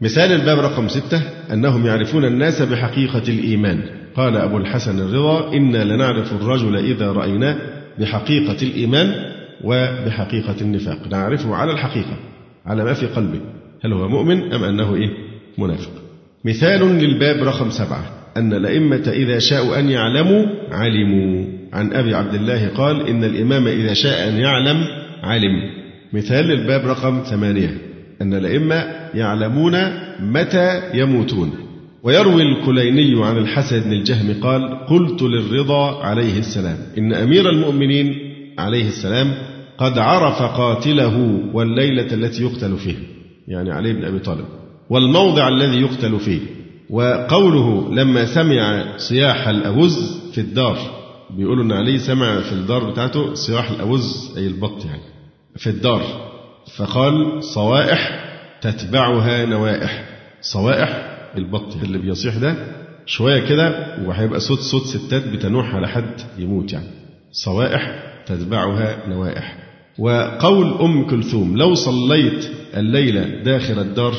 [0.00, 3.82] مثال الباب رقم ستة أنهم يعرفون الناس بحقيقة الإيمان.
[4.16, 7.56] قال أبو الحسن الرضا إنا لنعرف الرجل إذا رأيناه.
[8.00, 9.14] بحقيقة الإيمان
[9.64, 11.08] وبحقيقة النفاق.
[11.10, 12.16] نعرفه على الحقيقة
[12.66, 13.40] على ما في قلبه
[13.84, 15.08] هل هو مؤمن أم أنه إيه؟
[15.58, 15.92] منافق.
[16.44, 18.04] مثال للباب رقم سبعة
[18.36, 21.44] أن الأئمة إذا شاءوا أن يعلموا علموا.
[21.72, 24.84] عن أبي عبد الله قال إن الإمام إذا شاء أن يعلم
[25.22, 25.70] علم.
[26.12, 27.78] مثال للباب رقم ثمانية
[28.22, 28.84] أن الأئمة
[29.14, 29.74] يعلمون
[30.20, 31.69] متى يموتون.
[32.02, 38.14] ويروي الكليني عن الحسن بن الجهم قال قلت للرضا عليه السلام إن أمير المؤمنين
[38.58, 39.34] عليه السلام
[39.78, 43.00] قد عرف قاتله والليلة التي يقتل فيها
[43.48, 44.44] يعني علي بن أبي طالب.
[44.90, 46.40] والموضع الذي يقتل فيه
[46.90, 50.78] وقوله لما سمع صياح الأوز في الدار
[51.36, 55.02] بيقولوا إن علي سمع في الدار بتاعته صياح الأوز أي البط يعني
[55.56, 56.02] في الدار
[56.76, 58.24] فقال صوائح
[58.62, 60.04] تتبعها نوائح
[60.40, 62.54] صوائح البط اللي بيصيح ده
[63.06, 66.86] شوية كده وهيبقى صوت صوت ستات بتنوح على حد يموت يعني.
[67.32, 69.56] صوائح تتبعها نوائح.
[69.98, 74.14] وقول أم كلثوم لو صليت الليلة داخل الدار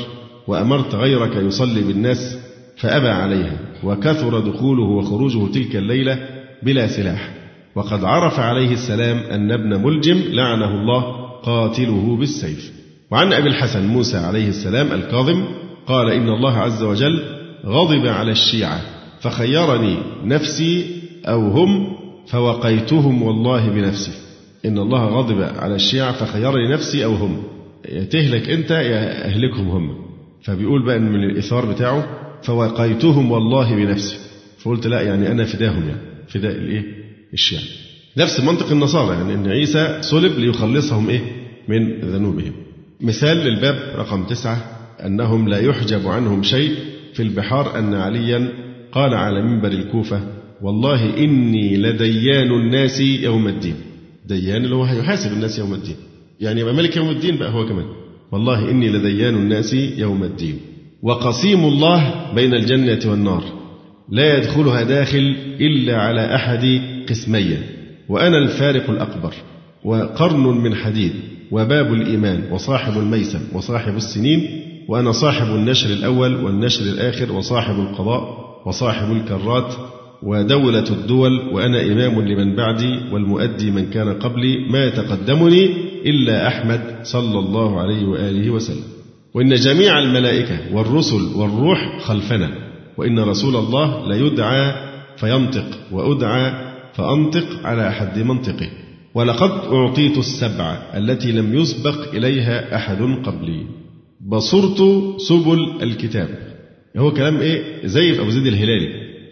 [0.47, 2.37] وأمرت غيرك يصلي بالناس
[2.77, 6.19] فأبى عليها وكثر دخوله وخروجه تلك الليلة
[6.63, 7.29] بلا سلاح.
[7.75, 11.01] وقد عرف عليه السلام أن ابن ملجم لعنه الله
[11.43, 12.71] قاتله بالسيف.
[13.11, 15.45] وعن أبي الحسن موسى عليه السلام الكاظم
[15.87, 17.23] قال إن الله عز وجل
[17.65, 18.81] غضب على الشيعة
[19.19, 20.85] فخيرني نفسي
[21.25, 24.11] أو هم فوقيتهم والله بنفسي.
[24.65, 27.43] إن الله غضب على الشيعة فخيرني نفسي أو هم.
[28.09, 29.95] تهلك أنت يا أهلكهم هم.
[30.43, 32.07] فبيقول بقى من الإثار بتاعه
[32.43, 34.17] فوقيتهم والله بنفسي.
[34.59, 36.83] فقلت لا يعني أنا فداهم يعني فداء الإيه؟
[37.33, 37.63] الشيعة.
[38.17, 41.21] نفس منطق النصارى يعني أن عيسى صلب ليخلصهم إيه؟
[41.67, 42.53] من ذنوبهم.
[43.01, 44.80] مثال للباب رقم تسعة.
[45.05, 46.75] أنهم لا يحجب عنهم شيء
[47.13, 48.49] في البحار أن عليا
[48.91, 50.21] قال على منبر الكوفة
[50.61, 53.75] والله إني لديان الناس يوم الدين.
[54.25, 55.95] ديان اللي هو هيحاسب الناس يوم الدين.
[56.39, 57.85] يعني يبقى ملك يوم الدين بقى هو كمان.
[58.31, 60.59] والله إني لديان الناس يوم الدين.
[61.01, 63.43] وقسيم الله بين الجنة والنار.
[64.09, 67.61] لا يدخلها داخل إلا على أحد قسمين
[68.09, 69.33] وأنا الفارق الأكبر.
[69.83, 71.11] وقرن من حديد.
[71.51, 72.43] وباب الإيمان.
[72.51, 74.61] وصاحب الميسم وصاحب السنين.
[74.87, 79.73] وأنا صاحب النشر الأول والنشر الآخر وصاحب القضاء وصاحب الكرات
[80.23, 85.65] ودولة الدول وأنا إمام لمن بعدي والمؤدي من كان قبلي ما يتقدمني
[86.05, 88.83] إلا أحمد صلى الله عليه وآله وسلم.
[89.33, 92.49] وإن جميع الملائكة والرسل والروح خلفنا
[92.97, 94.73] وإن رسول الله ليدعى
[95.17, 96.53] فينطق وأدعى
[96.93, 98.69] فأنطق على حد منطقه.
[99.15, 103.65] ولقد أعطيت السبع التي لم يسبق إليها أحد قبلي.
[104.27, 104.77] بصرت
[105.17, 106.29] سبل الكتاب.
[106.97, 108.87] هو كلام إيه؟ زي في أبو زيد الهلالي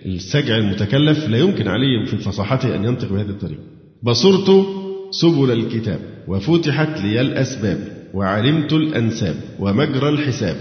[0.06, 3.62] السجع المتكلف لا يمكن عليه في فصاحته أن ينطق بهذه الطريقة.
[4.04, 4.66] بصرت
[5.12, 7.78] سبل الكتاب وفتحت لي الأسباب
[8.14, 10.56] وعلمت الأنساب ومجرى الحساب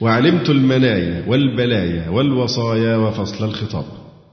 [0.00, 3.84] وعلمت المنايا والبلايا والوصايا وفصل الخطاب.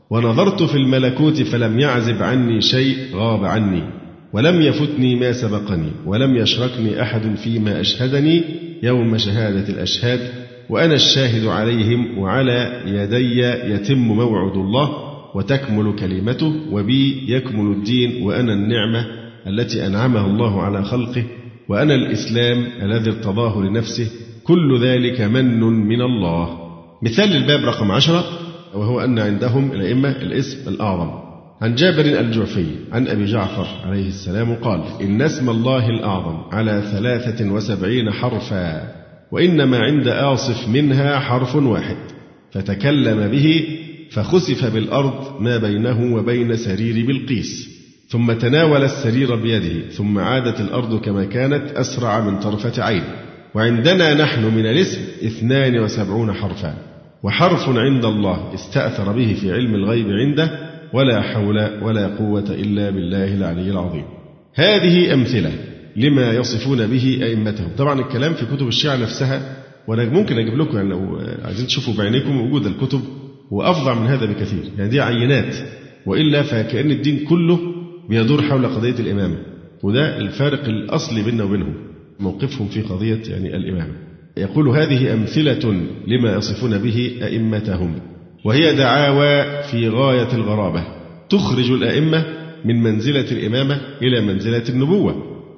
[0.10, 3.84] ونظرت في الملكوت فلم يعزب عني شيء غاب عني
[4.34, 8.44] ولم يفتني ما سبقني ولم يشركني أحد فيما أشهدني
[8.84, 10.20] يوم شهادة الأشهاد
[10.70, 13.40] وأنا الشاهد عليهم وعلى يدي
[13.74, 14.90] يتم موعد الله
[15.36, 19.06] وتكمل كلمته وبي يكمل الدين وأنا النعمة
[19.48, 21.24] التي أنعمها الله على خلقه
[21.70, 24.08] وأنا الإسلام الذي ارتضاه لنفسه
[24.44, 26.58] كل ذلك من من الله.
[27.04, 28.24] مثال الباب رقم عشرة
[28.74, 31.31] وهو أن عندهم الأئمة الاسم الأعظم.
[31.62, 37.52] عن جابر الجعفي عن أبي جعفر عليه السلام قال إن اسم الله الأعظم على ثلاثة
[37.52, 38.96] وسبعين حرفا
[39.32, 41.98] وإنما عند آصف منها حرف واحد.
[42.52, 43.64] فتكلم به
[44.12, 47.70] فخسف بالأرض ما بينه وبين سرير بلقيس.
[48.10, 53.04] ثم تناول السرير بيده ثم عادت الأرض كما كانت أسرع من طرفة عين.
[53.54, 56.76] وعندنا نحن من الاسم اثنان وسبعون حرفا.
[57.24, 63.36] وحرف عند الله استأثر به في علم الغيب عنده ولا حول ولا قوة إلا بالله
[63.36, 64.04] العلي العظيم.
[64.56, 65.52] هذه أمثلة
[65.96, 67.70] لما يصفون به أئمتهم.
[67.78, 72.42] طبعا الكلام في كتب الشيعة نفسها وأنا ممكن أجيب لكم يعني لو عايزين تشوفوا بعينيكم
[72.42, 73.02] وجود الكتب
[73.52, 74.64] وأفظع من هذا بكثير.
[74.78, 75.56] يعني دي عينات
[76.06, 77.60] وإلا فكأن الدين كله
[78.10, 79.38] بيدور حول قضية الإمامة.
[79.84, 81.74] وده الفارق الأصلي بيننا وبينهم
[82.20, 83.94] موقفهم في قضية يعني الإمامة.
[84.38, 85.74] يقول هذه أمثلة
[86.08, 88.00] لما يصفون به أئمتهم.
[88.44, 90.84] وهي دعاوى في غاية الغرابة.
[91.30, 92.26] تخرج الأئمة
[92.66, 95.16] من منزلة الإمامة إلى منزلة النبوة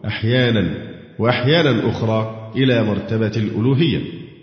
[0.08, 0.74] أحيانا
[1.20, 4.00] وأحيانا أخرى إلى مرتبة الألوهية.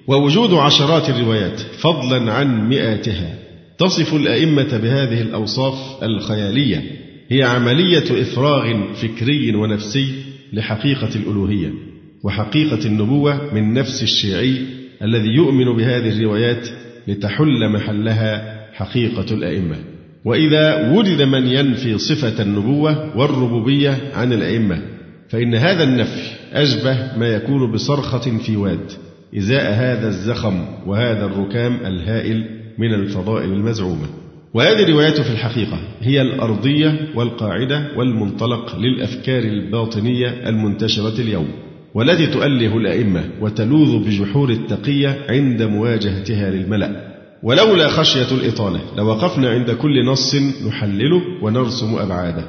[0.07, 3.39] ووجود عشرات الروايات فضلا عن مئاتها
[3.79, 6.83] تصف الأئمة بهذه الأوصاف الخيالية.
[7.29, 10.09] هي عملية إفراغ فكري ونفسي
[10.53, 11.73] لحقيقة الألوهية
[12.23, 14.57] وحقيقة النبوة من نفس الشيعي
[15.03, 16.69] الذي يؤمن بهذه الروايات
[17.11, 19.77] لتحل محلها حقيقة الأئمة.
[20.25, 24.83] وإذا وجد من ينفي صفة النبوة والربوبية عن الأئمة
[25.29, 28.93] فإن هذا النفي أشبه ما يكون بصرخة في واد
[29.39, 32.45] إزاء هذا الزخم وهذا الركام الهائل
[32.79, 34.07] من الفضائل المزعومة.
[34.55, 41.49] وهذه الروايات في الحقيقة هي الأرضية والقاعدة والمنطلق للأفكار الباطنية المنتشرة اليوم.
[41.95, 47.11] والتي تؤله الأئمة وتلوذ بجحور التقية عند مواجهتها للملأ.
[47.43, 50.35] ولولا خشية الإطالة لوقفنا عند كل نص
[50.69, 52.45] نحلله ونرسم أبعاده.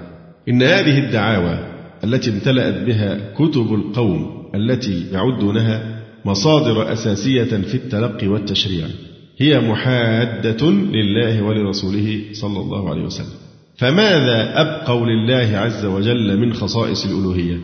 [0.50, 1.60] إن هذه الدعاوى
[2.04, 8.88] التي امتلأت بها كتب القوم التي يعدونها مصادر أساسية في التلقي والتشريع
[9.38, 13.36] هي محادة لله ولرسوله صلى الله عليه وسلم.
[13.78, 17.58] فماذا أبقوا لله عز وجل من خصائص الألوهية؟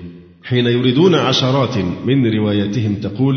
[0.50, 3.36] حين يريدون عشرات من رواياتهم تقول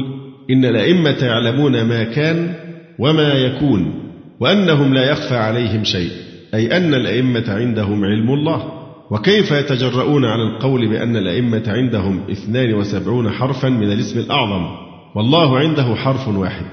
[0.51, 2.55] إن الأئمة يعلمون ما كان
[2.99, 3.95] وما يكون
[4.41, 6.11] وأنهم لا يخفى عليهم شيء
[6.55, 8.81] أي أن الأئمة عندهم علم الله.
[9.11, 14.67] وكيف يتجرؤون على القول بأن الأئمة عندهم 72 حرفا من الاسم الأعظم؟
[15.15, 16.67] والله عنده حرف واحد.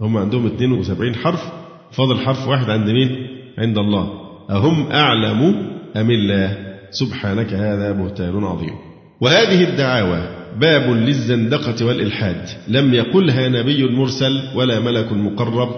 [0.00, 1.52] هم عندهم 72 حرف.
[1.92, 3.26] فاضل حرف واحد عند مين؟
[3.58, 4.10] عند الله.
[4.50, 6.56] أهم أعلم أم الله؟
[6.90, 8.85] سبحانك هذا بهتان عظيم.
[9.20, 10.28] وهذه الدعاوى
[10.60, 12.48] باب للزندقة والإلحاد.
[12.68, 15.68] لم يقلها نبي مرسل ولا ملك مقرب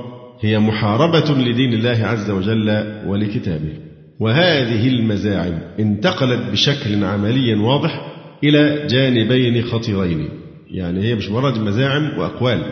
[0.41, 3.73] هي محاربة لدين الله عز وجل ولكتابه.
[4.21, 8.13] وهذه المزاعم انتقلت بشكل عملي واضح
[8.45, 10.29] إلى جانبين خطيرين.
[10.71, 12.63] يعني هي مش مجرد مزاعم وأقوال.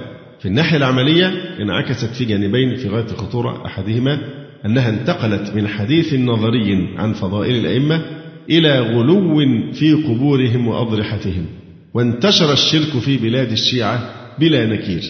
[0.41, 4.19] في الناحية العملية انعكست في جانبين في غاية الخطورة أحدهما
[4.67, 8.03] أنها انتقلت من حديث نظري عن فضائل الأئمة
[8.51, 9.39] إلى غلو
[9.73, 11.47] في قبورهم وأضرحتهم
[11.95, 15.03] وانتشر الشرك في بلاد الشيعة بلا نكير.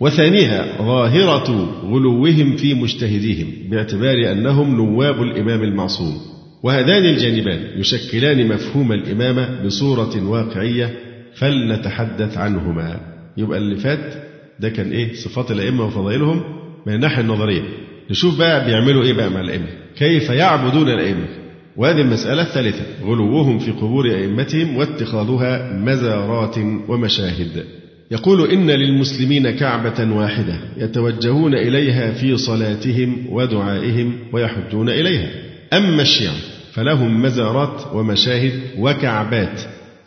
[0.00, 1.50] وثانيها ظاهرة
[1.84, 6.14] غلوهم في مجتهديهم باعتبار أنهم نواب الإمام المعصوم.
[6.62, 10.94] وهذان الجانبان يشكلان مفهوم الإمامة بصورة واقعية
[11.34, 13.00] فلنتحدث عنهما.
[13.36, 14.14] يبقى اللي فات
[14.60, 16.42] ده كان إيه؟ صفات الأئمة وفضائلهم
[16.86, 17.62] من الناحية النظرية.
[18.10, 19.66] نشوف بقى بيعملوا إيه بقى مع الأئمة.
[19.96, 21.28] كيف يعبدون الأئمة؟
[21.78, 27.64] وهذه المسألة الثالثة غلوهم في قبور أئمتهم واتخاذها مزارات ومشاهد.
[28.10, 35.30] يقول إن للمسلمين كعبة واحدة يتوجهون إليها في صلاتهم ودعائهم ويحجون إليها.
[35.72, 36.34] أما الشيعة
[36.72, 39.60] فلهم مزارات ومشاهد وكعبات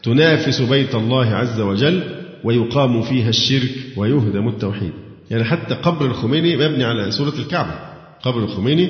[0.04, 2.04] تنافس بيت الله عز وجل
[2.44, 4.92] ويقام فيها الشرك ويهدم التوحيد.
[5.32, 7.76] يعني حتى قبر الخميني مبني على سورة الكعبة.
[8.24, 8.90] قبر الخميني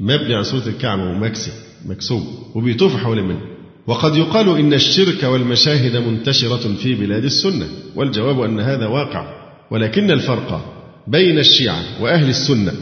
[0.00, 1.69] مبني على سورة الكعبة ومكسي.
[1.86, 2.22] مكسوب
[2.54, 3.40] وبيطوف حول منه.
[3.86, 7.66] وقد يقال إن الشرك والمشاهد منتشرة في بلاد السنة
[7.96, 9.40] والجواب أن هذا واقع.
[9.70, 10.74] ولكن الفرق
[11.06, 12.72] بين الشيعة وأهل السنة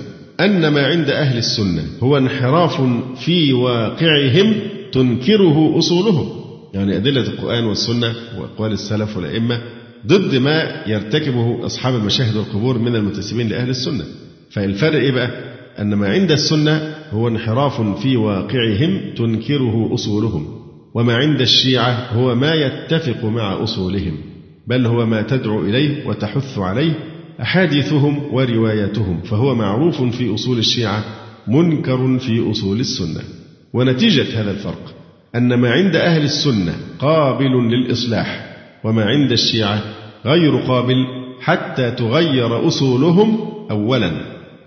[0.40, 2.80] أن ما عند أهل السنة هو انحراف
[3.24, 4.54] في واقعهم
[4.92, 6.28] تنكره أصولهم.
[6.74, 9.60] يعني أدلة القرآن والسنة وأقوال السلف والأئمة
[10.06, 14.04] ضد ما يرتكبه أصحاب المشاهد والقبور من المنتسبين لأهل السنة.
[14.50, 15.30] فالفرق إيه بقى؟
[15.80, 20.46] أن ما عند السنة هو انحراف في واقعهم تنكره أصولهم
[20.94, 24.16] وما عند الشيعة هو ما يتفق مع أصولهم
[24.66, 26.92] بل هو ما تدعو إليه وتحث عليه
[27.42, 31.04] أحاديثهم ورواياتهم فهو معروف في أصول الشيعة
[31.46, 33.20] منكر في أصول السنة.
[33.72, 34.94] ونتيجة هذا الفرق
[35.34, 39.82] أن ما عند أهل السنة قابل للإصلاح وما عند الشيعة
[40.24, 41.06] غير قابل
[41.40, 43.38] حتى تغير أصولهم
[43.70, 44.12] أولا.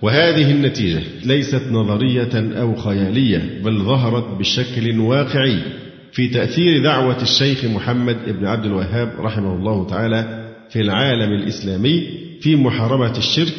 [0.01, 5.59] وهذه النتيجة ليست نظرية أو خيالية بل ظهرت بشكل واقعي
[6.11, 12.07] في تأثير دعوة الشيخ محمد بن عبد الوهاب رحمه الله تعالى في العالم الإسلامي
[12.41, 13.53] في محاربة الشرك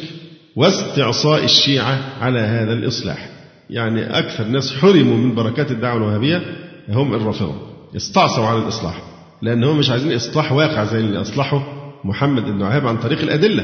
[0.55, 3.29] واستعصاء الشيعة على هذا الإصلاح.
[3.69, 6.41] يعني أكثر ناس حرموا من بركات الدعوة الوهابية
[6.89, 7.55] هم الرافضة
[7.95, 9.01] استعصوا على الإصلاح
[9.41, 11.63] لأنهم مش عايزين إصلاح واقع زي اللي أصلحه
[12.03, 13.63] محمد بن وهاب عن طريق الأدلة.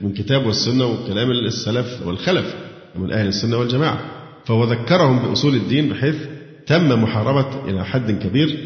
[0.00, 2.54] من كتاب والسنة وكلام السلف والخلف
[2.96, 4.00] من أهل السنة والجماعة.
[4.44, 6.14] فهو ذكرهم بأصول الدين بحيث
[6.66, 8.56] تم محاربة إلى حد كبير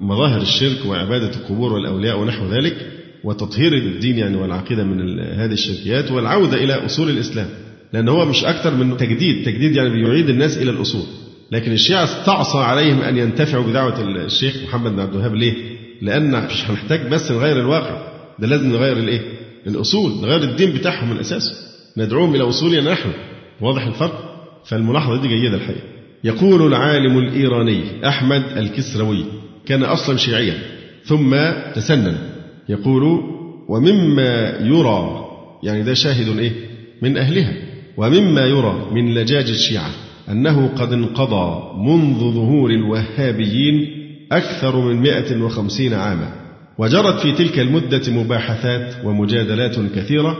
[0.00, 2.76] مظاهر الشرك وعبادة القبور والأولياء ونحو ذلك
[3.24, 7.48] وتطهير الدين يعني والعقيدة من هذه الشركيات والعودة إلى أصول الإسلام.
[7.92, 9.44] لأن هو مش أكثر من تجديد.
[9.46, 11.06] تجديد يعني بيعيد الناس إلى الأصول.
[11.52, 15.34] لكن الشيعة استعصى عليهم أن ينتفعوا بدعوة الشيخ محمد بن عبد الوهاب.
[15.34, 15.54] ليه؟
[16.02, 18.12] لأن مش هنحتاج بس نغير الواقع.
[18.38, 21.52] ده لازم نغير الإيه؟ الأصول نغير الدين بتاعهم من أساسه.
[21.96, 23.10] ندعوهم إلى أصولنا نحن
[23.60, 24.32] واضح الفرق؟
[24.64, 25.82] فالملاحظة دي جيدة الحقيقة.
[26.24, 29.24] يقول العالم الإيراني أحمد الكسروي
[29.66, 30.58] كان أصلا شيعيا
[31.04, 31.36] ثم
[31.74, 32.16] تسنن.
[32.68, 33.02] يقول
[33.68, 35.26] ومما يرى
[35.62, 36.52] يعني ده شاهد إيه؟
[37.02, 37.52] من أهلها.
[37.96, 39.90] ومما يرى من لجاج الشيعة
[40.28, 43.86] أنه قد انقضى منذ ظهور الوهابيين
[44.32, 46.41] أكثر من 150 عاما.
[46.78, 50.36] وجرت في تلك المدة مباحثات ومجادلات كثيرة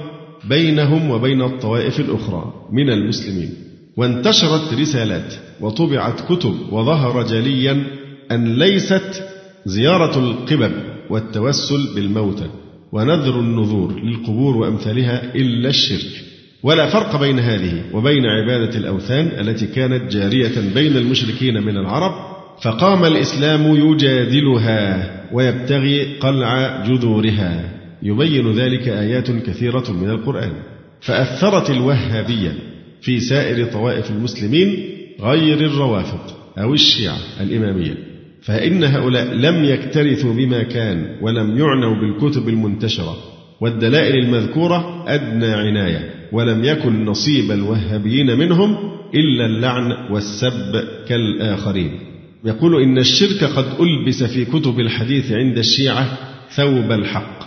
[0.49, 3.51] بينهم وبين الطوائف الأخرى من المسلمين
[3.97, 7.85] وانتشرت رسالات وطبعت كتب وظهر جليا
[8.31, 9.23] أن ليست
[9.67, 10.73] زيارة القبب
[11.11, 12.47] والتوسل بالموتى
[12.93, 16.23] ونذر النذور للقبور وأمثالها إلا الشرك.
[16.63, 23.05] ولا فرق بين هذه وبين عبادة الأوثان التي كانت جارية بين المشركين من العرب فقام
[23.05, 27.71] الإسلام يجادلها ويبتغي قلع جذورها.
[28.03, 30.53] يبين ذلك آيات كثيرة من القرآن.
[31.01, 32.53] فأثرت الوهابية
[33.01, 34.77] في سائر طوائف المسلمين
[35.21, 36.21] غير الروافض
[36.59, 37.95] أو الشيعة الإمامية.
[38.43, 43.17] فإن هؤلاء لم يكترثوا بما كان ولم يعنوا بالكتب المنتشرة
[43.61, 48.77] والدلائل المذكورة أدنى عناية ولم يكن نصيب الوهابيين منهم
[49.15, 51.99] إلا اللعن والسب كالآخرين.
[52.45, 56.19] يقول إن الشرك قد ألبس في كتب الحديث عند الشيعة
[56.51, 57.43] ثوب الحق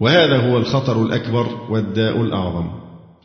[0.00, 2.70] وهذا هو الخطر الأكبر والداء الأعظم.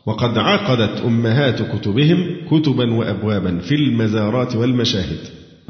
[0.06, 5.18] وقد عقدت أمهات كتبهم كتبا وأبوابا في المزارات والمشاهد.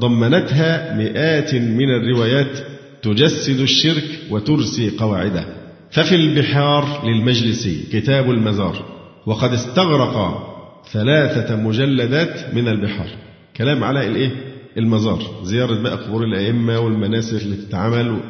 [0.01, 2.59] ضمنتها مئات من الروايات
[3.03, 5.45] تجسد الشرك وترسي قواعده.
[5.91, 8.85] ففي البحار للمجلسي كتاب المزار
[9.27, 10.49] وقد استغرق
[10.93, 13.09] ثلاثة مجلدات من البحار.
[13.57, 18.21] كلام على الإيه؟ المزار زيارة بقى قبور الأئمة والمناسك اللي تتعمل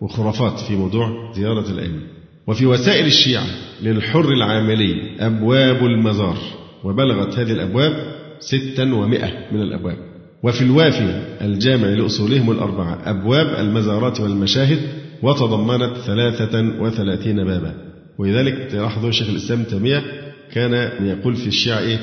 [0.00, 2.00] وخرافات في موضوع زيارة الأئمة.
[2.46, 3.46] وفي وسائل الشيعة
[3.82, 6.36] للحر العاملي أبواب المزار.
[6.84, 7.92] وبلغت هذه الأبواب
[8.40, 9.96] ستا ومائة من الأبواب.
[10.42, 14.78] وفي الوافي الجامع لأصولهم الأربعة أبواب المزارات والمشاهد
[15.22, 17.74] وتضمنت ثلاثة وثلاثين بابا.
[18.18, 20.02] ولذلك تلاحظوا شيخ الإسلام تيمية
[20.52, 20.72] كان
[21.06, 21.98] يقول في الشيعة إيه؟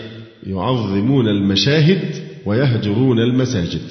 [0.47, 3.81] يعظمون المشاهد ويهجرون المساجد.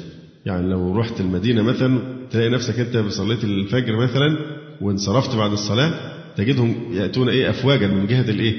[0.47, 1.99] يعني لو رحت المدينة مثلا
[2.31, 4.39] تلاقي نفسك أنت صليت الفجر مثلا
[4.81, 5.95] وانصرفت بعد الصلاة
[6.37, 8.55] تجدهم يأتون إيه؟ أفواجا من جهة الإيه؟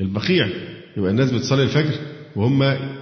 [0.00, 0.48] البقيع.
[0.96, 1.94] يبقى الناس بتصلي الفجر
[2.36, 2.58] وهم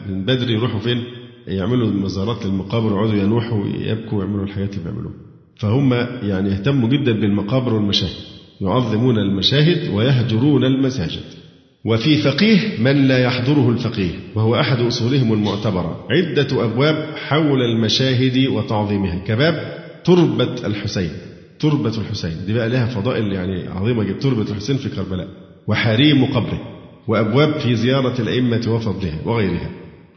[0.09, 1.03] من بدري يروحوا فين؟
[1.47, 5.15] يعملوا مزارات للمقابر ويقعدوا ينوحوا ويبكوا ويعملوا الحاجات اللي بيعملوها.
[5.57, 5.93] فهم
[6.23, 8.17] يعني يهتموا جدا بالمقابر والمشاهد.
[8.61, 11.40] يعظمون المشاهد ويهجرون المساجد.
[11.85, 16.07] وفي فقيه من لا يحضره الفقيه وهو أحد أصولهم المعتبرة.
[16.11, 19.19] عدة أبواب حول المشاهد وتعظيمها.
[19.27, 21.11] كباب تربة الحسين.
[21.61, 22.37] تربة الحسين.
[22.47, 24.19] دي بقى لها فضائل يعني عظيمة جدا.
[24.19, 25.29] تربة الحسين في كربلاء.
[25.67, 26.61] وحريم قبره.
[27.09, 29.71] وأبواب في زيارة الأئمة وفضلها وغيرها.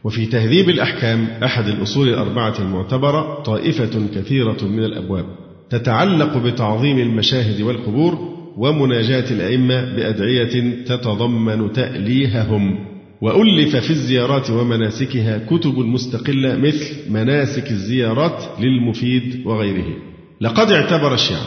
[0.04, 5.26] وفي تهذيب الأحكام أحد الأصول الأربعة المعتبرة طائفة كثيرة من الأبواب.
[5.70, 12.78] تتعلق بتعظيم المشاهد والقبور ومناجاة الأئمة بأدعية تتضمن تأليههم.
[13.20, 19.96] وألف في الزيارات ومناسكها كتب مستقلة مثل مناسك الزيارات للمفيد وغيره.
[20.40, 21.46] لقد اعتبر الشيعة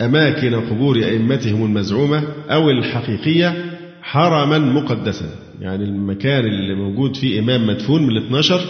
[0.00, 3.54] أماكن قبور أئمتهم المزعومة أو الحقيقية
[4.02, 5.26] حرما مقدسا.
[5.60, 8.60] يعني المكان اللي موجود فيه إمام مدفون من الاثناشر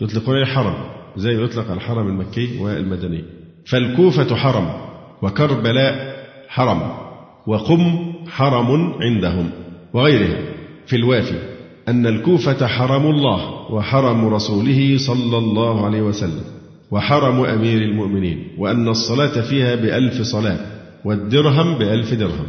[0.00, 0.74] يطلقون عليه حرم
[1.16, 3.24] زي ما يطلق الحرم المكي والمدني.
[3.66, 4.68] فالكوفة حرم
[5.22, 6.16] وكربلاء
[6.48, 7.01] حرم.
[7.46, 9.50] وقم حرم عندهم
[9.94, 10.38] وغيرها
[10.86, 11.38] في الوافي
[11.88, 16.44] أن الكوفة حرم الله وحرم رسوله صلى الله عليه وسلم
[16.90, 20.58] وحرم أمير المؤمنين وأن الصلاة فيها بألف صلاة
[21.04, 22.46] والدرهم بألف درهم.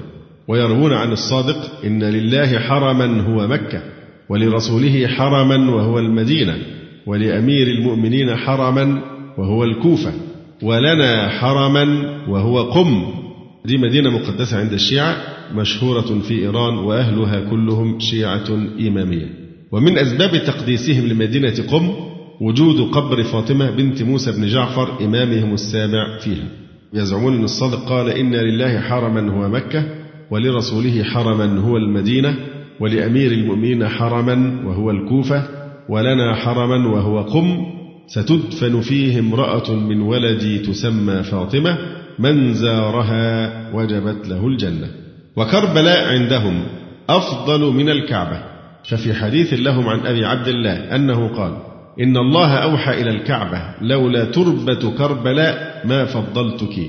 [0.47, 3.81] ويروون عن الصادق إن لله حرما هو مكة
[4.29, 6.57] ولرسوله حرما وهو المدينة
[7.05, 9.01] ولأمير المؤمنين حرما
[9.37, 10.13] وهو الكوفة.
[10.61, 11.85] ولنا حرما
[12.29, 13.22] وهو قم.
[13.65, 15.17] دي مدينة مقدسة عند الشيعة
[15.55, 18.43] مشهورة في إيران وأهلها كلهم شيعة
[18.87, 19.29] إمامية.
[19.71, 21.93] ومن أسباب تقديسهم لمدينة قم
[22.41, 26.47] وجود قبر فاطمة بنت موسى بن جعفر إمامهم السابع فيها.
[26.93, 29.85] يزعمون أن الصادق قال إن لله حرما هو مكة
[30.31, 32.35] ولرسوله حرما هو المدينة
[32.79, 35.43] ولأمير المؤمنين حرما وهو الكوفة
[35.89, 37.65] ولنا حرما وهو قم.
[38.07, 41.77] ستدفن فيه امرأة من ولدي تسمى فاطمة
[42.19, 44.87] من زارها وجبت له الجنة.
[45.35, 46.63] وكربلاء عندهم
[47.09, 48.43] أفضل من الكعبة.
[48.89, 51.57] ففي حديث لهم عن أبي عبد الله أنه قال
[52.01, 56.79] إن الله أوحى إلى الكعبة لولا تربة كربلاء ما فضلتك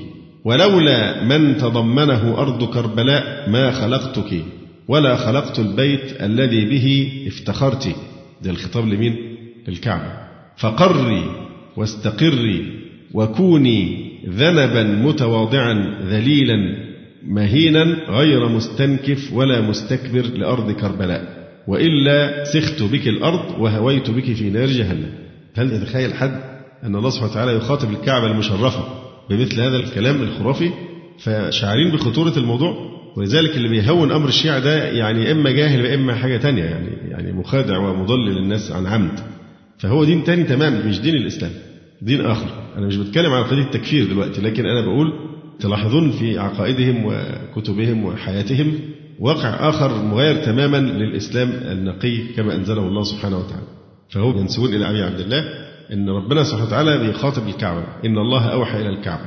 [0.45, 4.41] ولولا من تضمنه أرض كربلاء ما خلقتك
[4.87, 7.95] ولا خلقت البيت الذي به افتخرت.
[8.41, 9.15] ده الخطاب لمين؟
[9.67, 10.13] للكعبة.
[10.57, 11.23] فقري
[11.77, 12.79] واستقري
[13.13, 16.75] وكوني ذنبا متواضعا ذليلا
[17.27, 21.45] مهينا غير مستنكف ولا مستكبر لأرض كربلاء.
[21.67, 25.09] وإلا سخت بك الأرض وهويت بك في نار جهنم.
[25.57, 26.41] هل يتخيل حد
[26.83, 28.83] أن الله سبحانه وتعالى يخاطب الكعبة المشرفة
[29.29, 30.69] بمثل هذا الكلام الخرافي؟
[31.19, 32.95] فشاعرين بخطورة الموضوع.
[33.17, 37.77] ولذلك اللي بيهون أمر الشيعة ده يعني إما جاهل وإما حاجة تانية يعني يعني مخادع
[37.77, 39.19] ومضلل للناس عن عمد.
[39.77, 41.51] فهو دين تاني تماما مش دين الإسلام.
[42.01, 42.47] دين آخر.
[42.77, 45.13] أنا مش بتكلم عن قضية التكفير دلوقتي لكن أنا بقول
[45.59, 48.79] تلاحظون في عقائدهم وكتبهم وحياتهم
[49.19, 53.67] واقع آخر مغاير تماما للإسلام النقي كما أنزله الله سبحانه وتعالى.
[54.09, 55.43] فهو ينسبون إلى أبي عبد الله
[55.93, 59.25] أن ربنا سبحانه وتعالى بيخاطب الكعبة إن الله أوحى إلى الكعبة.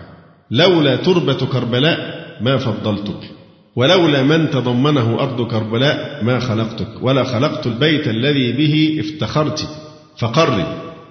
[0.50, 1.98] لولا تربة كربلاء
[2.40, 3.30] ما فضلتك
[3.76, 9.68] ولولا من تضمنه أرض كربلاء ما خلقتك ولا خلقت البيت الذي به افتخرت
[10.18, 10.66] فقري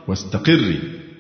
[0.08, 0.80] واستقري.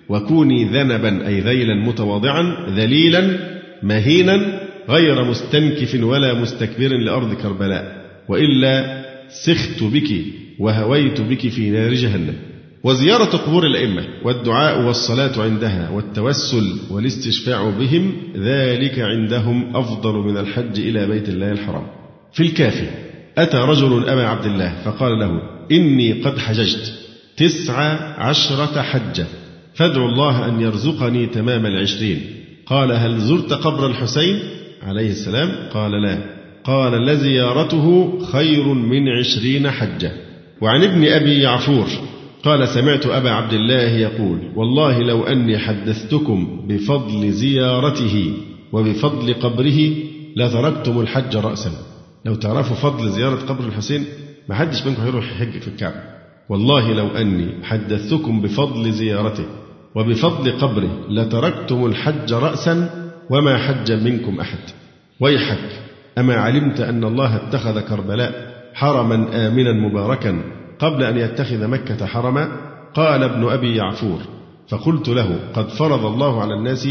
[0.09, 3.39] وكوني ذنبا أي ذيلا متواضعا ذليلا
[3.83, 7.97] مهينا غير مستنكف ولا مستكبر لأرض كربلاء.
[8.29, 10.25] وإلا سخت بك
[10.59, 12.33] وهويت بك في نار جهنم.
[12.83, 21.07] وزيارة قبور الأئمة والدعاء والصلاة عندها والتوسل والاستشفاع بهم ذلك عندهم أفضل من الحج إلى
[21.07, 21.87] بيت الله الحرام.
[22.33, 22.87] في الكافي
[23.37, 25.41] أتى رجل أبا عبد الله فقال له
[25.71, 26.93] إني قد حججت
[27.37, 27.79] تسع
[28.19, 29.25] عشرة حجة.
[29.77, 32.21] فادعو الله أن يرزقني تمام العشرين.
[32.65, 34.39] قال هل زرت قبر الحسين؟
[34.83, 35.51] عليه السلام.
[35.73, 36.17] قال لا.
[36.63, 40.11] قال لزيارته خير من عشرين حجة.
[40.61, 41.87] وعن ابن أبي يعفور.
[42.43, 48.33] قال سمعت أبا عبد الله يقول والله لو أني حدثتكم بفضل زيارته
[48.71, 49.89] وبفضل قبره
[50.35, 51.71] لتركتم الحج رأسا.
[52.25, 54.05] لو تعرفوا فضل زيارة قبر الحسين
[54.49, 56.01] ما حدش منكم هيروح يحج في الكعبة.
[56.49, 59.45] والله لو أني حدثتكم بفضل زيارته.
[59.95, 62.89] وبفضل قبره لتركتم الحج رأسا
[63.29, 64.59] وما حج منكم أحد.
[65.19, 65.69] ويحك
[66.17, 68.31] أما علمت أن الله اتخذ كربلاء
[68.73, 70.41] حرما آمنا مباركا
[70.79, 72.51] قبل أن يتخذ مكة حرما؟
[72.93, 74.19] قال ابن أبي يعفور
[74.69, 76.87] فقلت له قد فرض الله على الناس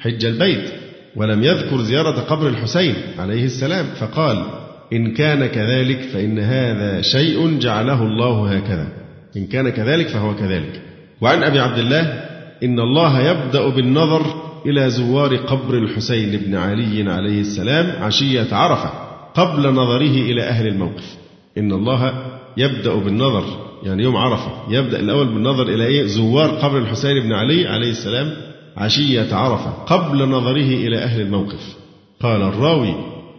[0.00, 0.72] حج البيت
[1.16, 4.44] ولم يذكر زيارة قبر الحسين عليه السلام فقال
[4.92, 8.88] إن كان كذلك فإن هذا شيء جعله الله هكذا.
[9.36, 10.82] إن كان كذلك فهو كذلك.
[11.20, 12.24] وعن أبي عبد الله
[12.62, 14.22] إن الله يبدأ بالنظر
[14.66, 18.90] إلى زوار قبر الحسين بن علي عليه السلام عشية عرفة
[19.34, 21.16] قبل نظره إلى أهل الموقف.
[21.58, 22.12] إن الله
[22.56, 23.44] يبدأ بالنظر
[23.82, 28.32] يعني يوم عرفة يبدأ الأول بالنظر إلى إيه؟ زوار قبر الحسين بن علي عليه السلام
[28.76, 31.76] عشية عرفة قبل نظره إلى أهل الموقف.
[32.20, 32.94] قال الراوي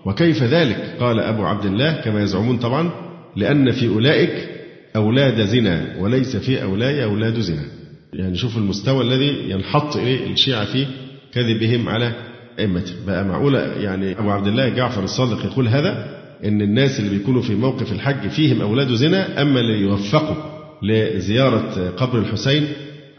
[0.05, 2.91] وكيف ذلك؟ قال أبو عبد الله كما يزعمون طبعا
[3.35, 4.49] لأن في أولئك
[4.95, 7.65] أولاد زنا وليس في أولاي أولاد زنا.
[8.13, 10.85] يعني شوف المستوى الذي ينحط إليه الشيعة في
[11.33, 12.13] كذبهم على
[12.59, 17.41] أئمته بقى معقولة يعني أبو عبد الله جعفر الصادق يقول هذا؟ إن الناس اللي بيكونوا
[17.41, 20.35] في موقف الحج فيهم أولاد زنا أما اللي يوفقوا
[20.83, 22.67] لزيارة قبر الحسين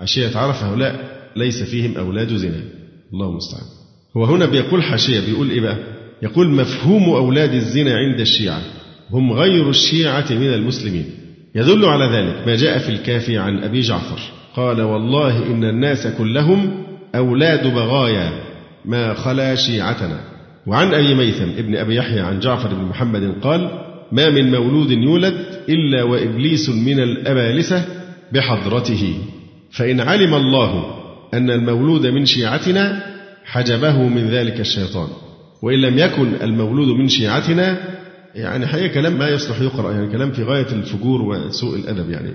[0.01, 2.61] عشية عرفة هؤلاء ليس فيهم أولاد زنا.
[3.13, 3.65] الله المستعان.
[4.17, 5.77] هو هنا بيقول حاشية بيقول إيه بقى؟
[6.23, 8.61] يقول مفهوم أولاد الزنا عند الشيعة.
[9.11, 11.05] هم غير الشيعة من المسلمين.
[11.55, 14.21] يدل على ذلك ما جاء في الكافي عن أبي جعفر.
[14.57, 16.85] قال والله إن الناس كلهم
[17.15, 18.33] أولاد بغايا
[18.85, 20.21] ما خلا شيعتنا.
[20.67, 23.71] وعن أبي ميثم ابن أبي يحيى عن جعفر بن محمد قال
[24.13, 25.35] ما من مولود يولد
[25.69, 27.85] إلا وإبليس من الأبالسة
[28.33, 29.15] بحضرته.
[29.71, 30.85] فإن علم الله
[31.35, 33.03] أن المولود من شيعتنا
[33.45, 35.09] حجبه من ذلك الشيطان.
[35.63, 37.79] وإن لم يكن المولود من شيعتنا
[38.35, 42.35] يعني حقيقة كلام ما يصلح يقرأ يعني كلام في غاية الفجور وسوء الأدب يعني.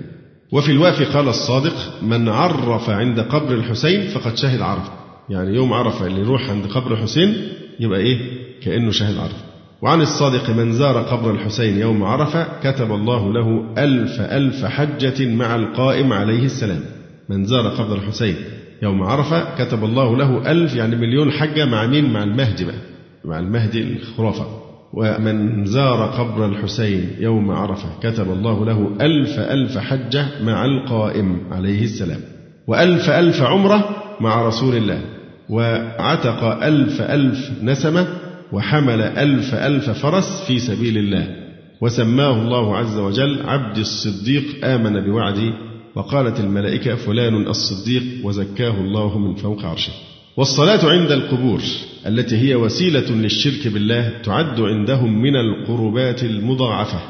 [0.52, 4.92] وفي الوافي قال الصادق من عرف عند قبر الحسين فقد شهد عرفة.
[5.28, 7.34] يعني يوم عرفة اللي يروح عند قبر الحسين
[7.80, 8.18] يبقى إيه؟
[8.62, 9.44] كأنه شهد عرفة.
[9.82, 15.56] وعن الصادق من زار قبر الحسين يوم عرفة كتب الله له ألف ألف حجة مع
[15.56, 16.80] القائم عليه السلام.
[17.28, 18.36] من زار قبر الحسين
[18.82, 22.80] يوم عرفة كتب الله له ألف يعني مليون حجة مع مين؟ مع المهدي بقى.
[23.24, 24.59] مع المهدي الخرافة.
[24.94, 31.84] ومن زار قبر الحسين يوم عرفة كتب الله له ألف ألف حجة مع القائم عليه
[31.84, 32.20] السلام
[32.66, 33.88] وألف ألف عمرة
[34.20, 35.00] مع رسول الله
[35.50, 38.06] وعتق ألف ألف نسمة
[38.52, 41.36] وحمل ألف ألف فرس في سبيل الله
[41.80, 45.52] وسماه الله عز وجل عبد الصديق آمن بوعدي
[45.94, 49.92] وقالت الملائكة فلان الصديق وزكاه الله من فوق عرشه.
[50.36, 51.60] والصلاة عند القبور
[52.06, 57.00] التي هي وسيلة للشرك بالله تعد عندهم من القربات المضاعفة.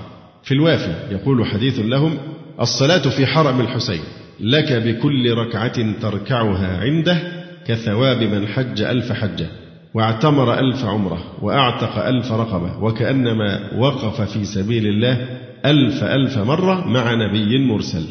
[0.43, 2.19] في الوافي يقول حديث لهم
[2.61, 4.01] الصلاة في حرم الحسين
[4.41, 7.19] لك بكل ركعة تركعها عنده
[7.67, 9.47] كثواب من حج ألف حجة
[9.95, 15.27] واعتمر ألف عمرة وأعتق ألف رقبة وكأنما وقف في سبيل الله
[15.67, 18.05] ألف ألف مرة مع نبي مرسل.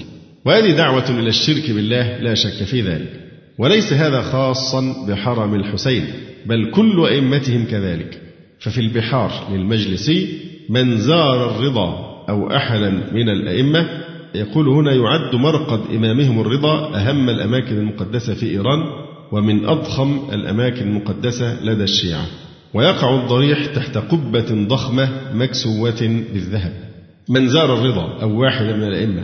[0.46, 3.29] وهذه دعوة إلى الشرك بالله لا شك في ذلك.
[3.60, 6.06] وليس هذا خاصا بحرم الحسين
[6.46, 8.22] بل كل أئمتهم كذلك.
[8.60, 10.40] ففي البحار للمجلسي
[10.70, 13.88] من زار الرضا أو أحدا من الأئمة
[14.36, 18.80] يقول هنا يعد مرقد إمامهم الرضا أهم الأماكن المقدسة في إيران
[19.32, 22.26] ومن أضخم الأماكن المقدسة لدى الشيعة.
[22.74, 26.74] ويقع الضريح تحت قبة ضخمة مكسوة بالذهب.
[27.30, 29.24] من زار الرضا أو واحد من الأئمة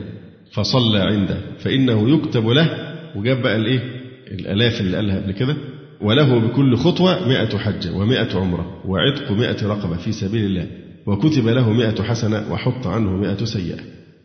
[0.52, 2.70] فصلى عنده فإنه يكتب له
[3.16, 3.95] وجاب بقى الإيه؟
[4.32, 5.56] الآلاف اللي قالها قبل كده
[6.02, 10.68] وله بكل خطوة مئة حجة ومئة عمرة وعتق مئة رقبة في سبيل الله
[11.06, 13.78] وكتب له مئة حسنة وحط عنه مئة سيئة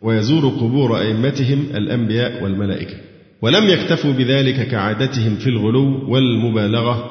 [0.02, 2.94] ويزور قبور أئمتهم الأنبياء والملائكة.
[3.42, 7.10] ولم يكتفوا بذلك كعادتهم في الغلو والمبالغة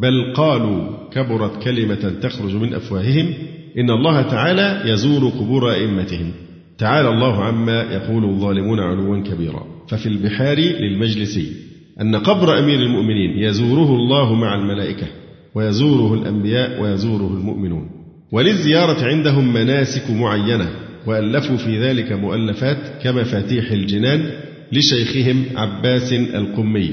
[0.00, 3.34] بل قالوا كبرت كلمة تخرج من أفواههم
[3.78, 6.32] إن الله تعالى يزور قبور أئمتهم.
[6.78, 9.66] تعالى الله عما يقول الظالمون علوا كبيرا.
[9.88, 11.67] ففي البحار للمجلسي
[12.00, 15.06] أن قبر أمير المؤمنين يزوره الله مع الملائكة
[15.54, 17.90] ويزوره الأنبياء ويزوره المؤمنون.
[18.32, 20.68] وللزيارة عندهم مناسك معينة
[21.06, 24.30] وألفوا في ذلك مؤلفات كمفاتيح الجنان
[24.72, 26.90] لشيخهم عباس القمي.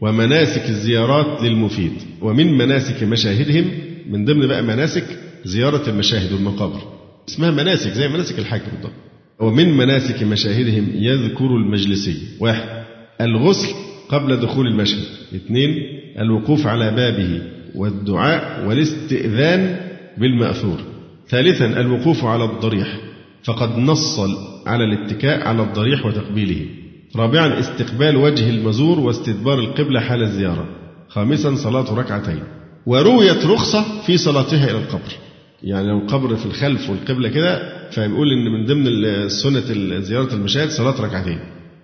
[0.00, 1.92] ومناسك الزيارات للمفيد
[2.22, 3.64] ومن مناسك مشاهدهم
[4.10, 5.04] من ضمن بقى مناسك
[5.44, 6.80] زيارة المشاهد والمقابر
[7.28, 8.92] اسمها مناسك زي مناسك الحج بالضبط.
[9.40, 12.16] ومن مناسك مشاهدهم يذكر المجلسي.
[12.40, 12.84] واحد
[13.20, 13.74] الغسل
[14.08, 15.04] قبل دخول المشهد.
[15.34, 15.82] اثنين
[16.18, 17.42] الوقوف على بابه
[17.74, 19.76] والدعاء والاستئذان
[20.18, 20.78] بالمأثور.
[21.28, 23.00] ثالثا الوقوف على الضريح.
[23.44, 24.20] فقد نص
[24.66, 26.66] على الاتكاء على الضريح وتقبيله.
[27.16, 30.68] رابعا استقبال وجه المزور واستدبار القبلة حال الزيارة.
[31.08, 32.42] خامسا صلاة ركعتين.
[32.86, 35.12] ورويت رخصة في صلاتها إلى القبر.
[35.62, 41.00] يعني لو القبر في الخلف والقبلة كده فيقول إن من ضمن سنة زيارة المشاهد صلاة
[41.00, 41.38] ركعتين.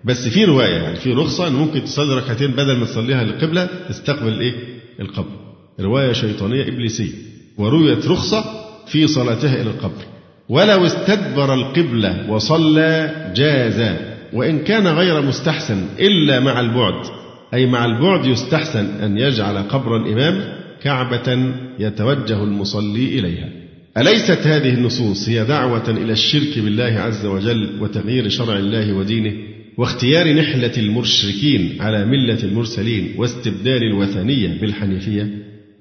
[0.05, 4.39] بس في رواية يعني في رخصة إن ممكن تصلي ركعتين بدل ما تصليها للقبلة تستقبل
[4.39, 4.53] إيه؟
[4.99, 5.31] القبر.
[5.79, 7.13] رواية شيطانية إبليسية.
[7.57, 8.43] ورويت رخصة
[8.87, 10.03] في صلاتها إلى القبر.
[10.49, 13.95] ولو استدبر القبلة وصلى جاز
[14.33, 17.05] وإن كان غير مستحسن إلا مع البعد
[17.53, 20.43] أي مع البعد يستحسن أن يجعل قبر الإمام
[20.83, 23.49] كعبة يتوجه المصلي إليها.
[23.97, 30.33] أليست هذه النصوص هي دعوة إلى الشرك بالله عز وجل وتغيير شرع الله ودينه؟ واختيار
[30.33, 35.29] نحلة المشركين على ملة المرسلين واستبدال الوثنية بالحنيفية.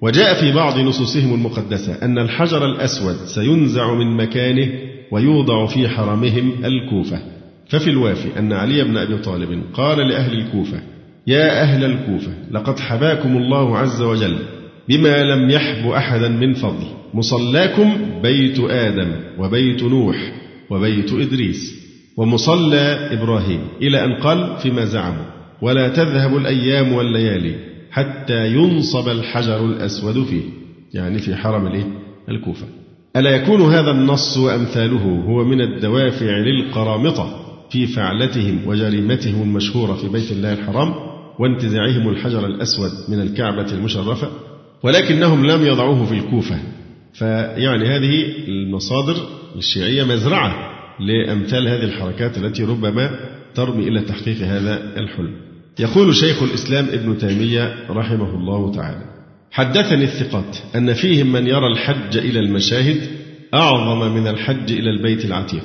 [0.01, 4.72] وجاء في بعض نصوصهم المقدسة أن الحجر الأسود سينزع من مكانه
[5.11, 7.18] ويوضع في حرمهم الكوفة.
[7.68, 10.82] ففي الوافي أن علي بن أبي طالب قال لأهل الكوفة
[11.26, 14.36] يا أهل الكوفة لقد حباكم الله عز وجل
[14.88, 20.32] بما لم يحب أحدا من فضل مصلاكم بيت آدم وبيت نوح
[20.70, 21.84] وبيت إدريس.
[22.17, 25.25] ومصلى إبراهيم إلى أن قال فيما زعموا
[25.62, 27.55] ولا تذهب الأيام والليالي
[27.91, 30.43] حتى ينصب الحجر الأسود فيه.
[30.95, 31.87] يعني في حرم الإيه؟
[32.29, 32.67] الكوفة.
[33.17, 37.41] ألا يكون هذا النص وأمثاله هو من الدوافع للقرامطة
[37.71, 40.95] في فعلتهم وجريمتهم المشهورة في بيت الله الحرام
[41.39, 44.29] وانتزاعهم الحجر الأسود من الكعبة المشرفة
[44.83, 46.59] ولكنهم لم يضعوه في الكوفة.
[47.12, 49.17] فيعني هذه المصادر
[49.57, 50.74] الشيعية مزرعة.
[51.01, 53.11] لأمثال هذه الحركات التي ربما
[53.55, 55.34] ترمي إلى تحقيق هذا الحلم.
[55.78, 59.05] يقول شيخ الإسلام ابن تيمية رحمه الله تعالى
[59.51, 63.01] حدثني الثقات أن فيهم من يرى الحج إلى المشاهد
[63.55, 65.64] أعظم من الحج إلى البيت العتيق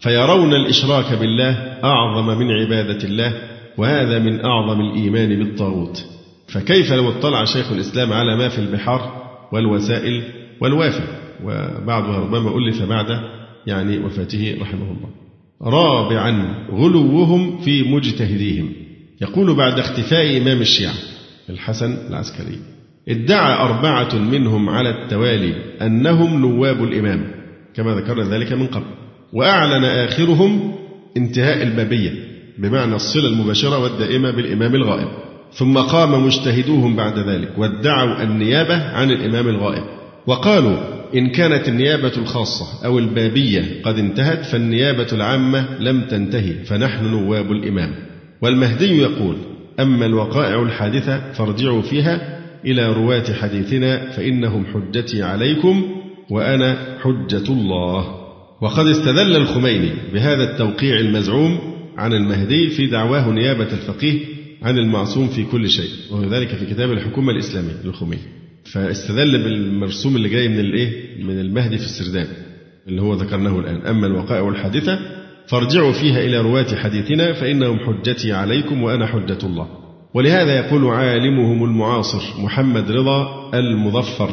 [0.00, 1.52] فيرون الإشراك بالله
[1.84, 3.32] أعظم من عبادة الله
[3.76, 6.04] وهذا من أعظم الإيمان بالطاغوت.
[6.48, 10.22] فكيف لو اطلع شيخ الإسلام على ما في البحار والوسائل
[10.60, 11.02] والوافي
[11.44, 13.37] وبعضها ربما ألف بعد
[13.68, 15.08] يعني وفاته رحمه الله
[15.62, 18.72] رابعا غلوهم في مجتهديهم.
[19.20, 20.94] يقول بعد اختفاء إمام الشيعة
[21.50, 22.58] الحسن العسكري
[23.08, 27.30] ادعى أربعة منهم على التوالي أنهم نواب الإمام
[27.74, 28.86] كما ذكرنا ذلك من قبل.
[29.32, 30.74] وأعلن آخرهم
[31.16, 32.12] انتهاء البابية
[32.58, 35.08] بمعنى الصلة المباشرة والدائمة بالإمام الغائب.
[35.52, 39.84] ثم قام مجتهدوهم بعد ذلك وادعوا النيابة عن الإمام الغائب.
[40.26, 47.52] وقالوا إن كانت النيابة الخاصة أو البابية قد انتهت فالنيابة العامة لم تنتهي فنحن نواب
[47.52, 47.94] الإمام.
[48.42, 49.36] والمهدي يقول
[49.80, 55.84] أما الوقائع الحادثة فارجعوا فيها إلى رواة حديثنا فإنهم حجتي عليكم
[56.30, 58.18] وأنا حجة الله.
[58.62, 61.58] وقد استدل الخميني بهذا التوقيع المزعوم
[61.96, 64.18] عن المهدي في دعواه نيابة الفقيه
[64.62, 68.37] عن المعصوم في كل شيء وذلك في كتاب الحكومة الإسلامية للخميني.
[68.72, 72.26] فاستدل بالمرسوم اللي جاي من الايه؟ من المهدي في السرداب
[72.88, 73.86] اللي هو ذكرناه الآن.
[73.86, 74.98] أما الوقائع الحادثة
[75.46, 79.68] فارجعوا فيها إلى رواة حديثنا فإنهم حجتي عليكم وأنا حجة الله.
[80.14, 84.30] ولهذا يقول عالمهم المعاصر محمد رضا المظفر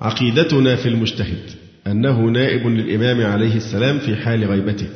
[0.00, 1.50] عقيدتنا في المجتهد
[1.86, 4.86] أنه نائب للإمام عليه السلام في حال غيبته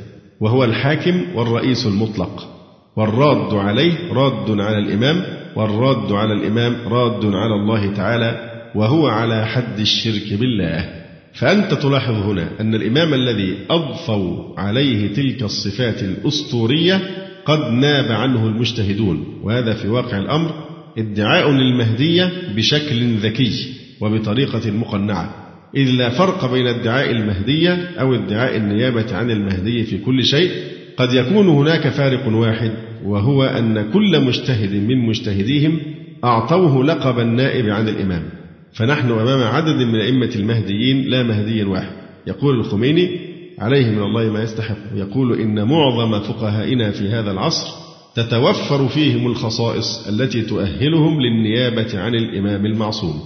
[0.41, 2.53] وهو الحاكم والرئيس المطلق.
[2.97, 5.23] والراد عليه راد على الإمام
[5.57, 11.07] والراد على الإمام راد على الله تعالى وهو على حد الشرك بالله.
[11.35, 17.01] فأنت تلاحظ هنا أن الإمام الذي أضفوا عليه تلك الصفات الأسطورية
[17.45, 20.51] قد ناب عنه المجتهدون وهذا في واقع الأمر
[20.99, 25.35] ادعاء للمهدية بشكل ذكي وبطريقة مقنعة.
[25.77, 30.51] إذ لا فرق بين ادعاء المهدية أو ادعاء النيابة عن المهدي في كل شيء
[30.97, 32.73] قد يكون هناك فارق واحد
[33.05, 35.81] وهو أن كل مجتهد من مجتهديهم
[36.25, 38.36] أعطوه لقب النائب عن الإمام.
[38.73, 41.93] فنحن أمام عدد من أئمة المهديين لا مهدي واحد.
[42.27, 43.21] يقول الخميني
[43.59, 47.69] عليه من الله ما يستحق يقول إن معظم فقهائنا في هذا العصر
[48.17, 53.21] تتوفر فيهم الخصائص التي تؤهلهم للنيابة عن الإمام المعصوم.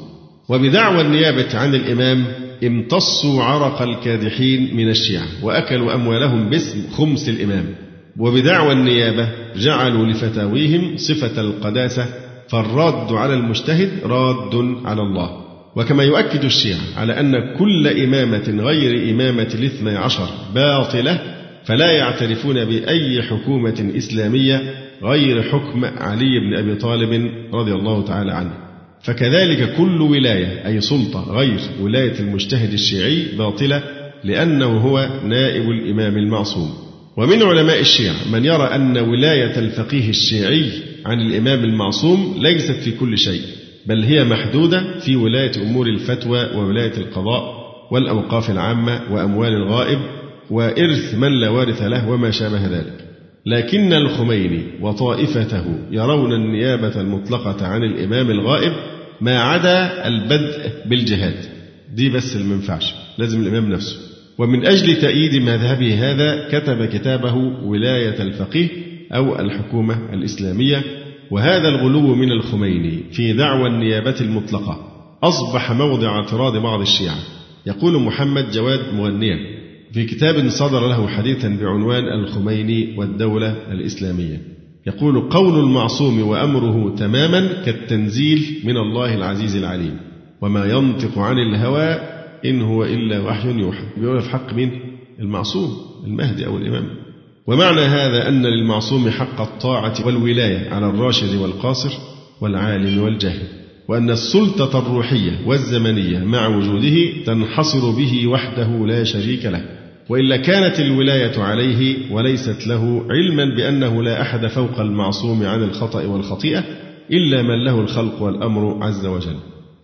[0.48, 2.26] وبدعوى النيابة عن الإمام
[2.64, 7.64] امتصوا عرق الكادحين من الشيعة وأكلوا أموالهم باسم خمس الإمام.
[8.18, 12.06] وبدعوى النيابة جعلوا لفتاويهم صفة القداسة
[12.50, 15.40] فالراد على المجتهد راد على الله.
[15.76, 21.18] وكما يؤكد الشيعة على أن كل إمامة غير إمامة الاثنى عشر باطلة
[21.64, 28.52] فلا يعترفون بأي حكومة إسلامية غير حكم علي بن أبي طالب رضي الله تعالى عنه.
[29.02, 33.82] فكذلك كل ولاية أي سلطة غير ولاية المجتهد الشيعي باطلة
[34.24, 36.89] لأنه هو نائب الإمام المعصوم.
[37.20, 40.70] ومن علماء الشيعة من يرى أن ولاية الفقيه الشيعي
[41.06, 43.42] عن الإمام المعصوم ليست في كل شيء
[43.86, 47.60] بل هي محدودة في ولاية أمور الفتوى وولاية القضاء
[47.90, 49.98] والأوقاف العامة وأموال الغائب
[50.50, 53.04] وإرث من لا وارث له وما شابه ذلك.
[53.46, 58.72] لكن الخميني وطائفته يرون النيابة المطلقة عن الإمام الغائب
[59.20, 61.44] ما عدا البدء بالجهاد.
[61.94, 64.09] دي بس اللي منفعش لازم الإمام نفسه.
[64.40, 67.34] ومن أجل تأييد مذهبه هذا كتب كتابه
[67.64, 68.68] ولاية الفقيه
[69.12, 70.82] أو الحكومة الإسلامية
[71.30, 74.78] وهذا الغلو من الخميني في دعوى النيابة المطلقة
[75.22, 77.18] أصبح موضع اعتراض بعض الشيعة.
[77.66, 79.36] يقول محمد جواد مغنيا
[79.92, 84.40] في كتاب صدر له حديثا بعنوان الخميني والدولة الإسلامية.
[84.86, 89.96] يقول قول المعصوم وأمره تماما كالتنزيل من الله العزيز العليم
[90.40, 93.84] وما ينطق عن الهوى إن هو إلا وحي يوحى.
[93.96, 94.70] بيقول في حق مين؟
[95.20, 95.70] المعصوم
[96.06, 96.84] المهدي أو الإمام.
[97.46, 101.90] ومعنى هذا أن للمعصوم حق الطاعة والولاية على الراشد والقاصر
[102.40, 103.46] والعالم والجاهل
[103.88, 109.64] وأن السلطة الروحية والزمنية مع وجوده تنحصر به وحده لا شريك له.
[110.08, 116.64] وإلا كانت الولاية عليه وليست له علما بأنه لا أحد فوق المعصوم عن الخطأ والخطيئة
[117.10, 119.36] إلا من له الخلق والأمر عز وجل.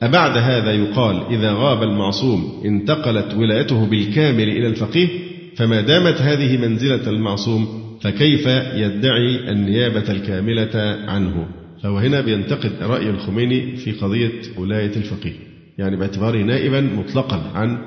[0.03, 5.09] أبعد هذا يقال إذا غاب المعصوم انتقلت ولايته بالكامل إلى الفقيه
[5.57, 11.47] فما دامت هذه منزلة المعصوم فكيف يدعي النيابة الكاملة عنه؟
[11.83, 15.33] فهو هنا بينتقد رأي الخميني في قضية ولاية الفقيه
[15.79, 17.79] يعني باعتباره نائبا مطلقا عن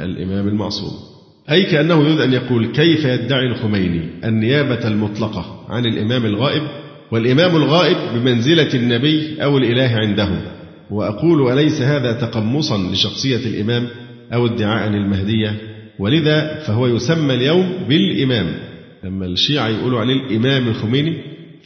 [0.00, 0.92] الإمام المعصوم.
[1.50, 6.62] أي كأنه يريد أن يقول كيف يدعي الخميني النيابة المطلقة عن الإمام الغائب؟
[7.12, 10.57] والإمام الغائب بمنزلة النبي أو الإله عنده.
[10.90, 13.86] وأقول أليس هذا تقمصا لشخصية الإمام
[14.32, 15.56] أو ادعاء للمهدية؟
[15.98, 18.46] ولذا فهو يسمى اليوم بالإمام.
[19.04, 21.16] لما الشيعة يقولوا عليه الإمام الخميني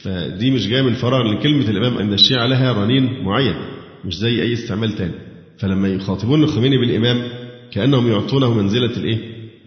[0.02, 3.54] فدي مش جاية من فراغ لأن كلمة الإمام عند الشيعة لها رنين معين
[4.04, 5.12] مش زي أي استعمال تاني.
[5.58, 7.22] فلما يخاطبون الخميني بالإمام
[7.72, 9.18] كأنهم يعطونه منزلة الإيه؟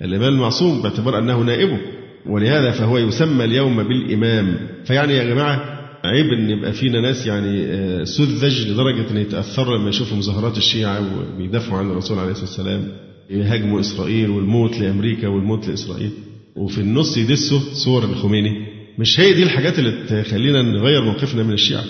[0.02, 1.78] الإمام المعصوم باعتبار أنه نائبه.
[2.26, 4.58] ولهذا فهو يسمى اليوم بالإمام.
[4.86, 5.75] فيعني يا جماعة
[6.06, 11.02] عيب إن يبقى فينا ناس يعني آه، سذج لدرجة إن يتأثروا لما يشوفوا مظاهرات الشيعة
[11.20, 12.88] وبيدافعوا عن الرسول عليه الصلاة والسلام
[13.30, 16.10] يهاجموا إسرائيل والموت لأمريكا والموت لإسرائيل.
[16.56, 18.66] وفي النص يدسوا صور الخميني.
[19.00, 21.84] مش هي دي الحاجات اللي تخلينا نغير موقفنا من الشيعة.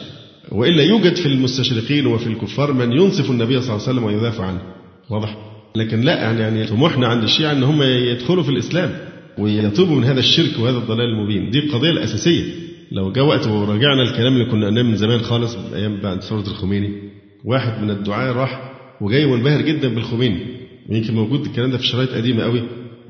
[0.52, 4.62] وإلا يوجد في المستشرقين وفي الكفار من ينصف النبي صلى الله عليه وسلم ويدافع عنه.
[5.10, 5.38] واضح؟
[5.76, 8.92] لكن لا يعني يعني طموحنا عند الشيعة إن هم يدخلوا في الإسلام
[9.38, 11.52] ويتوبوا من هذا الشرك وهذا الضلال المبين.
[11.52, 12.44] دي القضية الأساسية.
[12.92, 16.90] لو جاء وقت ورجعنا الكلام اللي كنا قلناه من زمان خالص أيام بعد ثوره الخميني
[17.46, 18.72] واحد من الدعاة راح
[19.02, 20.40] وجاي منبهر جدا بالخميني.
[20.90, 22.64] يمكن موجود الكلام ده في شرايط قديمة قوي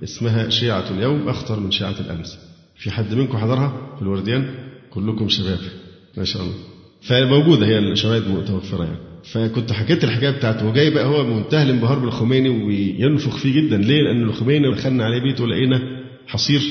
[0.03, 2.38] اسمها شيعة اليوم أخطر من شيعة الأمس.
[2.78, 4.45] في حد منكم حضرها في الورديان؟
[4.89, 5.59] كلكم شباب
[6.17, 6.53] ما شاء الله.
[7.01, 8.97] فموجودة هي الشواهد متوفرة يعني.
[9.32, 13.78] فكنت حكيت الحكاية بتاعته وجاي بقى هو منتهى الانبهار بالخميني وينفخ فيه جدا.
[13.78, 15.82] ليه؟ لأن الخميني دخلنا عليه بيته لقينا
[16.28, 16.61] حصير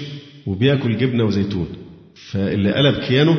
[0.46, 1.66] وبياكل جبنة وزيتون.
[2.15, 3.39] فاللي قلب كيانه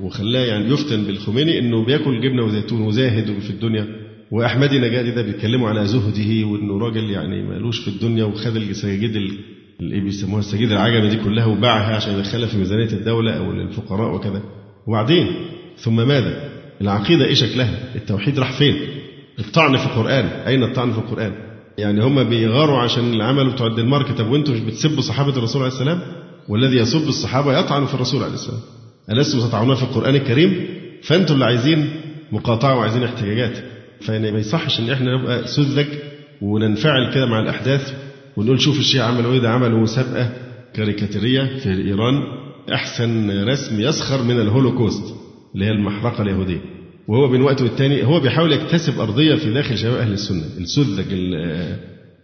[0.00, 3.86] وخلاه يعني يفتن بالخميني إنه بياكل جبنة وزيتون وزاهد في الدنيا
[4.30, 9.16] واحمدي نجادي ده بيتكلموا على زهده وإنه راجل يعني مالوش في الدنيا وخد السجاجيد
[9.80, 14.42] اللي بيسموها السجاجيد العجمة دي كلها وباعها عشان يدخلها في ميزانية الدولة أو للفقراء وكذا
[14.86, 15.26] وبعدين
[15.76, 16.48] ثم ماذا؟
[16.80, 18.76] العقيدة إيه شكلها؟ التوحيد راح فين؟
[19.38, 21.32] الطعن في القرآن، أين الطعن في القرآن؟
[21.78, 26.00] يعني هم بيغاروا عشان العمل بتوع الدنمارك طب وأنتم مش بتسبوا صحابة الرسول عليه السلام؟
[26.48, 28.60] والذي يسب الصحابة يطعن في الرسول عليه السلام.
[29.10, 30.66] ألستم تطعنون في القرآن الكريم؟
[31.02, 31.88] فأنتم اللي عايزين
[32.32, 33.64] مقاطعة وعايزين احتجاجات.
[34.00, 35.86] فيعني ما يصحش إن إحنا نبقى سذج
[36.42, 37.94] وننفعل كده مع الأحداث
[38.36, 40.30] ونقول شوف الشيعة عملوا إيه ده عملوا مسابقة
[40.74, 42.14] كاريكاتيرية في إيران
[42.72, 45.14] أحسن رسم يسخر من الهولوكوست
[45.54, 46.60] اللي هي المحرقة اليهودية
[47.08, 51.06] وهو من وقت والتاني هو بيحاول يكتسب أرضية في داخل شباب أهل السنة السذج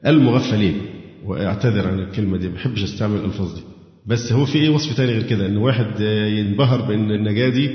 [0.06, 0.80] المغفلين
[1.24, 3.60] وأعتذر عن الكلمة دي ما بحبش أستعمل الألفاظ دي
[4.06, 6.00] بس هو في إيه وصف تاني غير كده؟ إن واحد
[6.38, 7.70] ينبهر بإن النجادي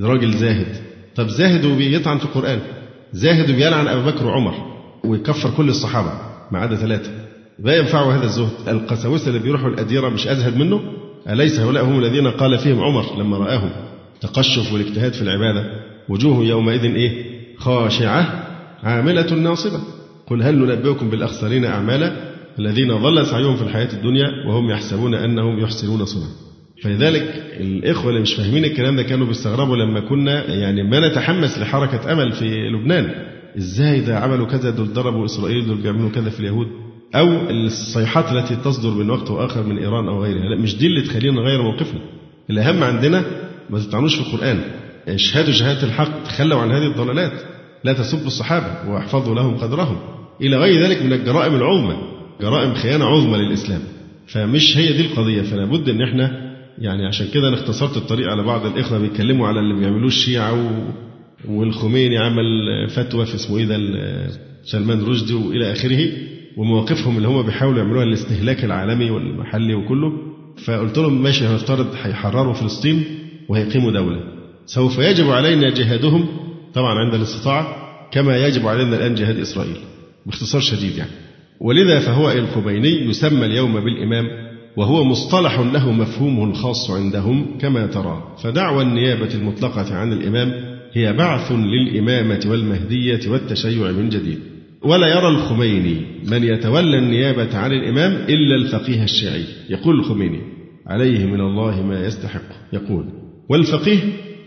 [0.00, 0.76] راجل زاهد.
[1.16, 2.58] طب زاهد وبيطعن في القرآن.
[3.12, 4.54] زاهد وبيلعن أبو بكر وعمر
[5.04, 6.12] ويكفر كل الصحابة
[6.52, 7.10] ما عدا ثلاثة.
[7.58, 8.68] ما ينفعه هذا الزهد.
[8.68, 10.80] القساوسة اللي بيروحوا الأديرة مش أزهد منه؟
[11.28, 13.70] أليس هؤلاء هم الذين قال فيهم عمر لما رآهم؟
[14.20, 15.64] تقشف والاجتهاد في العبادة.
[16.08, 17.24] وجوه يومئذ إيه؟
[17.58, 18.46] خاشعة
[18.82, 19.80] عاملة ناصبة.
[20.26, 22.29] قل هل ننبئكم بالأخسرين أعمالا؟
[22.60, 26.28] الذين ضل سعيهم في الحياة الدنيا وهم يحسبون أنهم يحسنون صنعا.
[26.82, 27.22] فلذلك
[27.60, 32.32] الإخوة اللي مش فاهمين الكلام ده كانوا بيستغربوا لما كنا يعني ما نتحمس لحركة أمل
[32.32, 33.10] في لبنان.
[33.58, 36.66] إزاي ده عملوا كذا دول ضربوا إسرائيل دول بيعملوا كذا في اليهود.
[37.14, 40.44] أو الصيحات التي تصدر من وقت وآخر من إيران أو غيرها.
[40.54, 42.00] لا مش دي اللي تخلينا نغير موقفنا.
[42.50, 43.24] الأهم عندنا
[43.70, 44.60] ما تطعنوش في القرآن.
[45.08, 47.32] اشهدوا شهادة الحق تخلوا عن هذه الضلالات.
[47.84, 49.96] لا تسبوا الصحابة واحفظوا لهم قدرهم.
[50.40, 52.19] إلى غير ذلك من الجرائم العظمى.
[52.40, 53.80] جرائم خيانة عظمى للإسلام.
[54.26, 55.42] فمش هي دي القضية.
[55.42, 59.60] فلا بد إن إحنا يعني عشان كده أنا اختصرت الطريق على بعض الإخوة بيتكلموا على
[59.60, 60.70] اللي بيعملوه الشيعة و...
[61.48, 62.44] والخميني عمل
[62.88, 63.76] فتوى في اسمه إيه ده
[64.64, 66.08] سلمان رشدي وإلى آخره
[66.56, 70.12] ومواقفهم اللي هم بيحاولوا يعملوها الاستهلاك العالمي والمحلي وكله.
[70.64, 73.04] فقلت لهم ماشي هنفترض هيحرروا فلسطين
[73.48, 74.20] وهيقيموا دولة.
[74.66, 76.26] سوف يجب علينا جهادهم
[76.74, 77.76] طبعا عند الاستطاعة
[78.12, 79.76] كما يجب علينا الآن جهاد إسرائيل.
[80.26, 81.10] باختصار شديد يعني.
[81.60, 84.26] ولذا فهو الخميني يسمى اليوم بالإمام
[84.76, 88.36] وهو مصطلح له مفهومه الخاص عندهم كما ترى.
[88.42, 90.52] فدعوى النيابة المطلقة عن الإمام
[90.92, 94.38] هي بعث للإمامة والمهدية والتشيع من جديد.
[94.84, 95.96] ولا يرى الخميني
[96.30, 99.44] من يتولى النيابة عن الإمام إلا الفقيه الشيعي.
[99.70, 100.40] يقول الخميني
[100.86, 102.72] عليه من الله ما يستحق.
[102.72, 103.04] يقول
[103.48, 103.98] والفقيه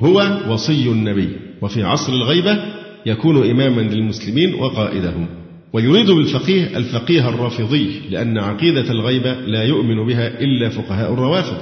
[0.01, 1.30] هو وصي النبي
[1.61, 2.59] وفي عصر الغيبة
[3.05, 5.43] يكون إماما للمسلمين وقائدهم.
[5.74, 11.57] ويريد بالفقيه الفقيه الرافضي لأن عقيدة الغيبة لا يؤمن بها إلا فقهاء الروافض.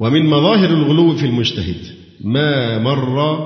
[0.00, 1.76] ومن مظاهر الغلو في المجتهد
[2.24, 3.38] ما مر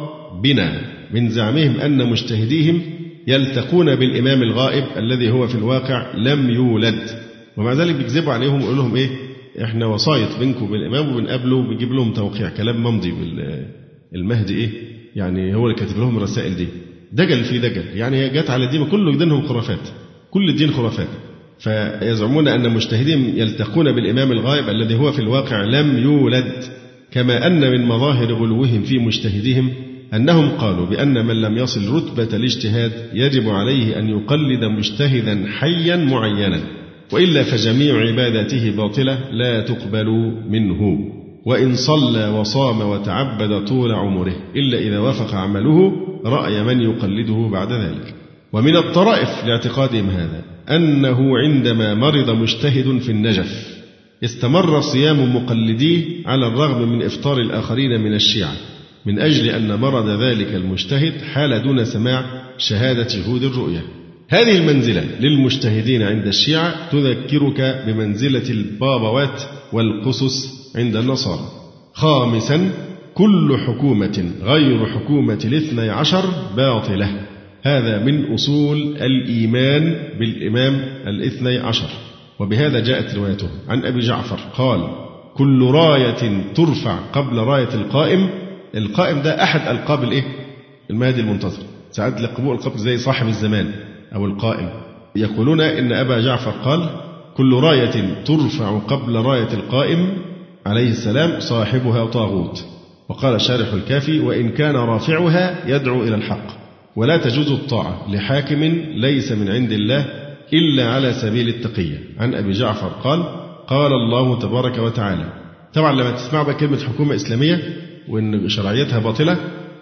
[0.42, 0.80] بنا
[1.14, 2.80] من زعمهم أن مجتهديهم
[3.26, 7.00] يلتقون بالإمام الغائب الذي هو في الواقع لم يولد.
[7.56, 9.08] ومع ذلك بيكذبوا عليهم ويقول لهم إيه؟
[9.64, 13.14] إحنا وسايط بينكم وبين الإمام وبنقابله وبنجيب لهم توقيع كلام ممضي
[14.14, 14.70] المهدي إيه؟
[15.16, 16.66] يعني هو اللي كاتب لهم الرسائل دي.
[17.12, 19.88] دجل في دجل يعني جت على الدين كله دينهم خرافات.
[20.32, 21.08] كل الدين خرافات.
[21.58, 26.52] فيزعمون أن مجتهدين يلتقون بالإمام الغائب الذي هو في الواقع لم يولد
[27.10, 29.70] كما أن من مظاهر غلوهم في مجتهدهم
[30.14, 36.60] أنهم قالوا بأن من لم يصل رتبة الاجتهاد يجب عليه أن يقلد مجتهدا حيا معينا
[37.12, 40.06] وإلا فجميع عباداته باطلة لا تقبل
[40.48, 40.98] منه.
[41.46, 45.92] وإن صلى وصام وتعبد طول عمره إلا إذا وافق عمله
[46.24, 48.21] رأي من يقلده بعد ذلك.
[48.52, 50.44] ومن الطرائف لاعتقادهم هذا
[50.76, 53.82] أنه عندما مرض مجتهد في النجف
[54.24, 58.52] استمر صيام مقلديه على الرغم من إفطار الآخرين من الشيعة
[59.06, 62.24] من أجل أن مرض ذلك المجتهد حال دون سماع
[62.58, 63.82] شهادة شهود الرؤية
[64.32, 69.42] هذه المنزلة للمجتهدين عند الشيعة تذكرك بمنزلة البابوات
[69.72, 71.48] والقسس عند النصارى.
[71.94, 72.70] خامسا
[73.14, 76.24] كل حكومة غير حكومة الاثني عشر
[76.56, 77.21] باطلة.
[77.62, 80.74] هذا من أصول الإيمان بالإمام
[81.06, 81.88] الاثني عشر.
[82.38, 83.48] وبهذا جاءت روايته.
[83.68, 84.80] عن أبي جعفر قال
[85.34, 88.28] كل راية ترفع قبل راية القائم.
[88.74, 90.22] القائم ده أحد ألقاب الإيه؟
[90.90, 91.62] المهدي المنتظر.
[91.90, 93.70] ساعات لقبوه ألقاب زي صاحب الزمان
[94.14, 94.68] أو القائم.
[95.16, 96.88] يقولون إن أبا جعفر قال
[97.36, 100.08] كل راية ترفع قبل راية القائم.
[100.66, 102.64] عليه السلام صاحبها طاغوت.
[103.08, 106.61] وقال شارح الكافي وإن كان رافعها يدعو إلى الحق.
[106.96, 108.62] ولا تجوز الطاعة لحاكم
[108.94, 110.04] ليس من عند الله
[110.52, 111.98] إلا على سبيل التقية.
[112.18, 113.22] عن أبي جعفر قال
[113.66, 115.24] قال الله تبارك وتعالى
[115.74, 117.76] طبعا لما تسمع بقى كلمة حكومة إسلامية
[118.08, 119.36] وإن شرعيتها باطلة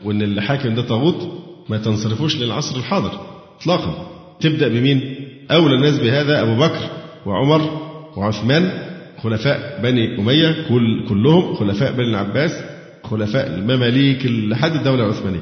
[0.05, 1.29] وإن الحاكم ده طاغوت
[1.69, 3.11] ما تنصرفوش للعصر الحاضر
[3.61, 4.07] إطلاقا.
[4.41, 5.15] تبدأ بمين؟
[5.51, 6.81] أولى الناس بهذا أبو بكر
[7.27, 7.81] وعمر
[8.17, 8.71] وعثمان
[9.23, 12.53] خلفاء بني أمية كل كلهم خلفاء بني العباس
[13.05, 15.41] خلفاء المماليك لحد الدولة العثمانية.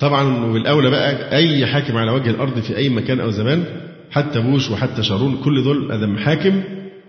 [0.00, 3.64] طبعا وبالأولى بقى أي حاكم على وجه الأرض في أي مكان أو زمان
[4.10, 6.62] حتى بوش وحتى شارون كل دول أدم حاكم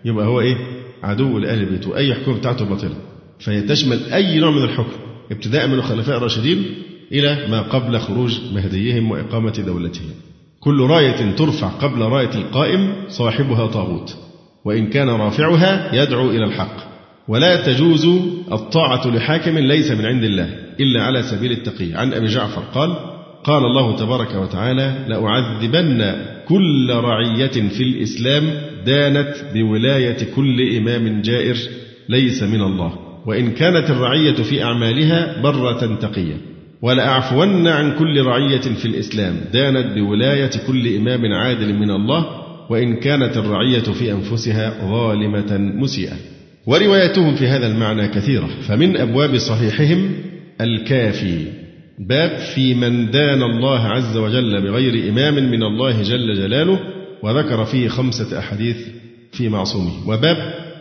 [0.06, 0.56] يبقى هو إيه؟
[1.04, 1.89] عدو لأهل بيته.
[1.89, 2.96] وأي حكومة بتاعته باطلة.
[3.39, 4.98] فهي تشمل أي نوع من الحكم
[5.32, 6.66] ابتداء من الخلفاء الراشدين
[7.12, 10.10] إلى ما قبل خروج مهديهم وإقامة دولتهم.
[10.60, 14.16] كل راية ترفع قبل راية القائم صاحبها طاغوت
[14.66, 16.91] وإن كان رافعها يدعو إلى الحق.
[17.32, 18.05] ولا تجوز
[18.51, 21.93] الطاعة لحاكم ليس من عند الله إلا على سبيل التقي.
[21.93, 22.95] عن أبي جعفر قال
[23.43, 26.15] قال الله تبارك وتعالى لأعذبن
[26.47, 28.43] كل رعية في الإسلام
[28.86, 31.55] دانت بولاية كل إمام جائر
[32.09, 32.93] ليس من الله.
[33.25, 36.38] وإن كانت الرعية في أعمالها برة تقية.
[36.82, 42.25] ولأعفون عن كل رعية في الإسلام دانت بولاية كل إمام عادل من الله.
[42.69, 46.30] وإن كانت الرعية في أنفسها ظالمة مسيئة.
[46.66, 48.49] وروايتهم في هذا المعنى كثيرة.
[48.68, 50.12] فمن أبواب صحيحهم
[50.62, 51.45] الكافي
[51.99, 56.80] باب في من دان الله عز وجل بغير إمام من الله جل جلاله
[57.24, 58.78] وذكر فيه خمسة أحاديث
[59.32, 60.09] في معصومه.
[60.09, 60.38] وباب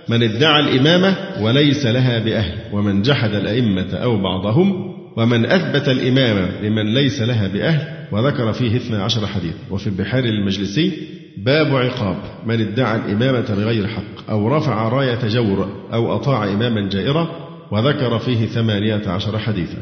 [0.09, 6.95] من ادعى الإمامة وليس لها بأهل ومن جحد الأئمة أو بعضهم ومن أثبت الإمامة لمن
[6.95, 9.55] ليس لها بأهل وذكر فيه اثنى عشر حديث.
[9.71, 10.93] وفي البحار المجلسي
[11.37, 12.17] باب عقاب.
[12.47, 17.29] من ادعى الإمامة بغير حق أو رفع راية جور أو أطاع إماما جائرا
[17.73, 19.79] وذكر فيه ثمانية عشر حديثا.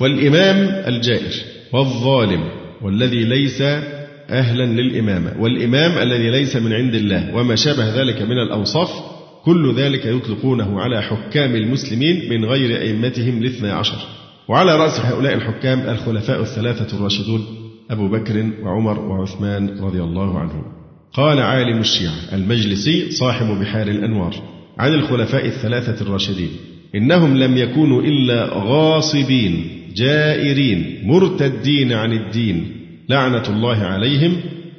[0.00, 0.56] والإمام
[0.94, 1.32] الجائر
[1.72, 2.44] والظالم
[2.82, 3.62] والذي ليس
[4.30, 8.90] أهلا للإمامة والإمام الذي ليس من عند الله وما شابه ذلك من الأوصاف
[9.44, 13.98] كل ذلك يطلقونه على حكام المسلمين من غير أئمتهم الاثنى عشر.
[14.48, 17.44] وعلى رأس هؤلاء الحكام الخلفاء الثلاثة الراشدون
[17.90, 20.79] أبو بكر وعمر وعثمان رضي الله عنهم.
[21.12, 24.34] قال عالم الشيعة المجلسي صاحب بحار الأنوار
[24.78, 26.50] عن الخلفاء الثلاثة الراشدين
[26.94, 32.66] إنهم لم يكونوا إلا غاصبين جائرين مرتدين عن الدين.
[33.08, 34.36] لعنة الله عليهم.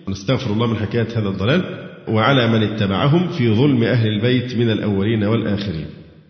[0.09, 1.63] نستغفر الله من حكاية هذا الضلال
[2.07, 5.85] وعلى من اتبعهم في ظلم أهل البيت من الأولين والآخرين.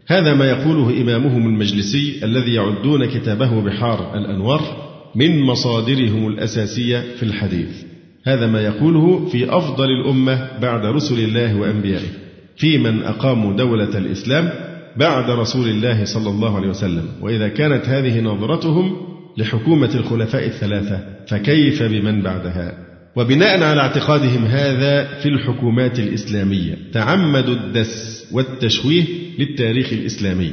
[0.08, 7.81] هذا ما يقوله إمامهم المجلسي الذي يعدون كتابه بحار الأنوار من مصادرهم الأساسية في الحديث.
[8.24, 12.10] هذا ما يقوله في أفضل الأمة بعد رسل الله وأنبيائه.
[12.58, 14.50] في من أقاموا دولة الإسلام
[14.98, 17.06] بعد رسول الله صلى الله عليه وسلم.
[17.22, 18.96] وإذا كانت هذه نظرتهم
[19.38, 22.74] لحكومة الخلفاء الثلاثة فكيف بمن بعدها؟
[23.16, 29.04] وبناء على اعتقادهم هذا في الحكومات الإسلامية تعمدوا الدس والتشويه
[29.40, 30.52] للتاريخ الإسلامي.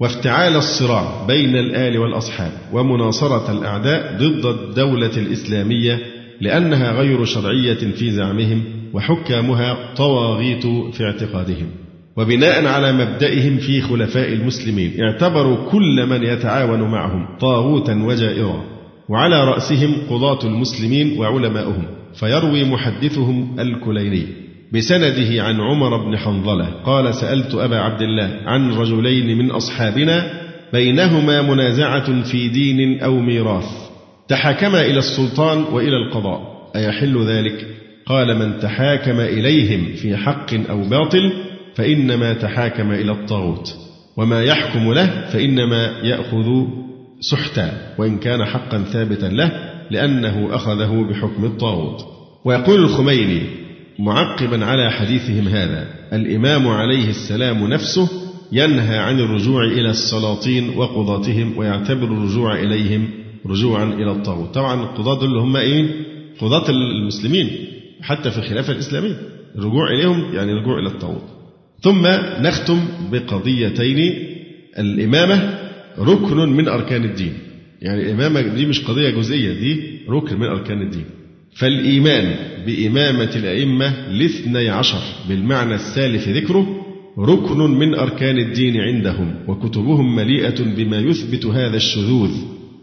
[0.00, 5.98] وافتعال الصراع بين الآل والأصحاب ومناصرة الأعداء ضد الدولة الإسلامية
[6.40, 8.64] لأنها غير شرعية في زعمهم
[8.94, 11.66] وحكامها طواغيت في اعتقادهم.
[12.16, 18.64] وبناء على مبدئهم في خلفاء المسلمين اعتبروا كل من يتعاون معهم طاغوتا وجائرا
[19.08, 21.84] وعلى رأسهم قضاة المسلمين وعلماؤهم.
[22.14, 24.26] فيروي محدثهم الكليني
[24.72, 30.32] بسنده عن عمر بن حنظلة قال سألت أبا عبد الله عن رجلين من أصحابنا
[30.72, 33.89] بينهما منازعة في دين أو ميراث.
[34.30, 36.70] تحاكما إلى السلطان وإلى القضاء.
[36.76, 37.66] أيحل ذلك؟
[38.06, 41.32] قال من تحاكم إليهم في حق أو باطل
[41.74, 43.74] فإنما تحاكم إلى الطاغوت.
[44.16, 46.46] وما يحكم له فإنما يأخذ
[47.20, 49.52] سحتا وإن كان حقا ثابتا له
[49.90, 52.04] لأنه أخذه بحكم الطاغوت.
[52.44, 53.42] ويقول الخميني
[53.98, 58.08] معقبا على حديثهم هذا الإمام عليه السلام نفسه
[58.52, 64.54] ينهى عن الرجوع إلى السلاطين وقضاتهم ويعتبر الرجوع إليهم رجوعا إلى الطاغوت.
[64.54, 65.86] طبعا القضاة دول هم إيه؟
[66.40, 67.50] قضاة المسلمين
[68.02, 69.20] حتى في الخلافة الإسلامية
[69.58, 71.24] الرجوع إليهم يعني الرجوع إلى الطاغوت.
[71.82, 72.06] ثم
[72.46, 72.80] نختم
[73.12, 74.14] بقضيتين.
[74.78, 75.58] الإمامة
[75.98, 77.32] ركن من أركان الدين.
[77.82, 81.04] يعني الإمامة دي مش قضية جزئية دي ركن من أركان الدين.
[81.54, 82.34] فالإيمان
[82.66, 86.86] بإمامة الأئمة الاثني عشر بالمعنى السالف ذكره
[87.18, 92.30] ركن من أركان الدين عندهم وكتبهم مليئة بما يثبت هذا الشذوذ.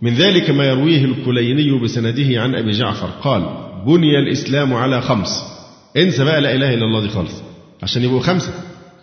[0.02, 3.08] من ذلك ما يرويه الكليني بسنده عن أبي جعفر.
[3.22, 3.41] قال
[3.88, 5.43] بني الإسلام على خمس.
[5.98, 7.43] انسى بقى لا إله إلا الله دي خالص.
[7.84, 8.54] عشان يبقوا خمسة.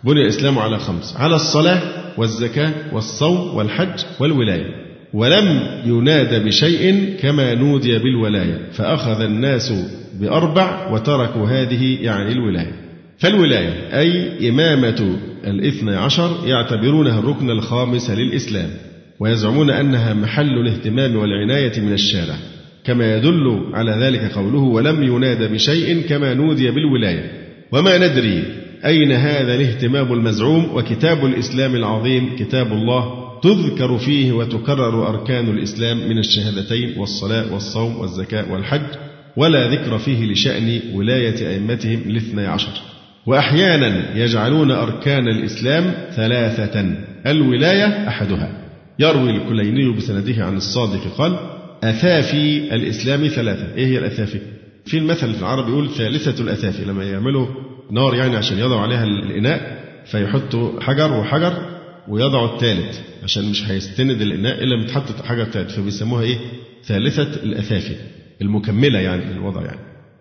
[0.03, 1.15] بني الإسلام على خمس.
[1.17, 1.81] على الصلاة
[2.17, 4.65] والزكاة والصوم والحج والولاية.
[5.13, 8.71] ولم يناد بشيء كما نودي بالولاية.
[8.71, 9.73] فأخذ الناس
[10.19, 12.75] بأربع وتركوا هذه يعني الولاية.
[13.17, 15.17] فالولاية أي إمامة
[15.47, 18.69] الاثنى عشر يعتبرونها الركن الخامس للإسلام.
[19.19, 22.35] ويزعمون أنها محل الاهتمام والعناية من الشارع
[22.83, 27.31] كما يدل على ذلك قوله ولم يناد بشيء كما نودي بالولاية
[27.71, 28.43] وما ندري
[28.85, 36.17] أين هذا الاهتمام المزعوم وكتاب الإسلام العظيم كتاب الله تذكر فيه وتكرر أركان الإسلام من
[36.17, 38.87] الشهادتين والصلاة والصوم والزكاة والحج
[39.37, 42.71] ولا ذكر فيه لشأن ولاية أئمتهم الاثني عشر.
[43.25, 46.95] وأحيانا يجعلون أركان الإسلام ثلاثة
[47.27, 48.64] الولاية أحدها.
[48.99, 51.35] يروي الكليني بسنده عن الصادق قال
[51.83, 53.75] أثافي الإسلام ثلاثة.
[53.75, 54.39] إيه هي الأثافي؟
[54.85, 56.85] في المثل في العرب يقول ثالثة الأثافي.
[56.85, 57.47] لما يعملوا
[57.91, 61.53] نار يعني عشان يضعوا عليها الإناء فيحطوا حجر وحجر
[62.07, 66.37] ويضع الثالث عشان مش هيستند الإناء إلا لما تحط حاجة ثالث فبيسموها إيه؟
[66.83, 67.95] ثالثة الأثافي
[68.41, 69.79] المكملة يعني للوضع يعني.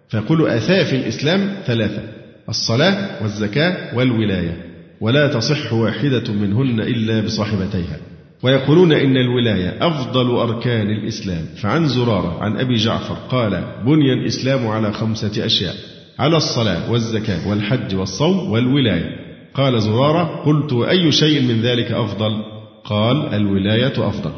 [0.08, 2.02] فيقول أثافي الإسلام ثلاثة
[2.48, 4.64] الصلاة والزكاة والولاية.
[5.00, 7.96] ولا تصح واحدة منهن إلا بصاحبتيها.
[8.44, 11.44] ويقولون إن الولاية أفضل أركان الإسلام.
[11.62, 15.74] فعن زرارة عن أبي جعفر قال بني الإسلام على خمسة أشياء
[16.18, 19.10] على الصلاة والزكاة والحج والصوم والولاية.
[19.54, 22.32] قال زرارة قلت أي شيء من ذلك أفضل؟
[22.84, 24.32] قال الولاية أفضل.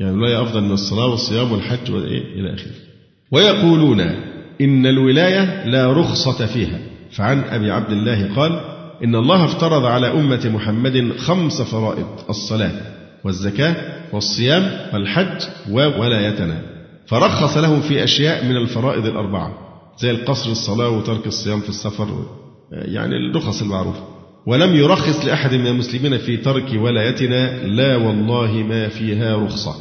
[0.00, 2.72] يعني الولاية أفضل من الصلاة والصيام والحج والإيه؟ إلى آخره.
[3.32, 4.00] ويقولون
[4.60, 6.78] إن الولاية لا رخصة فيها.
[7.10, 8.60] فعن أبي عبد الله قال
[9.04, 13.76] إن الله افترض على أمة محمد خمس فرائض الصلاة والزكاة
[14.12, 16.62] والصيام والحج وولايتنا
[17.06, 19.58] فرخص لهم في أشياء من الفرائض الأربعة
[19.98, 22.26] زي القصر الصلاة وترك الصيام في السفر
[22.72, 24.00] يعني الرخص المعروفة
[24.46, 29.74] ولم يرخص لأحد من المسلمين في ترك ولايتنا لا والله ما فيها رخصة.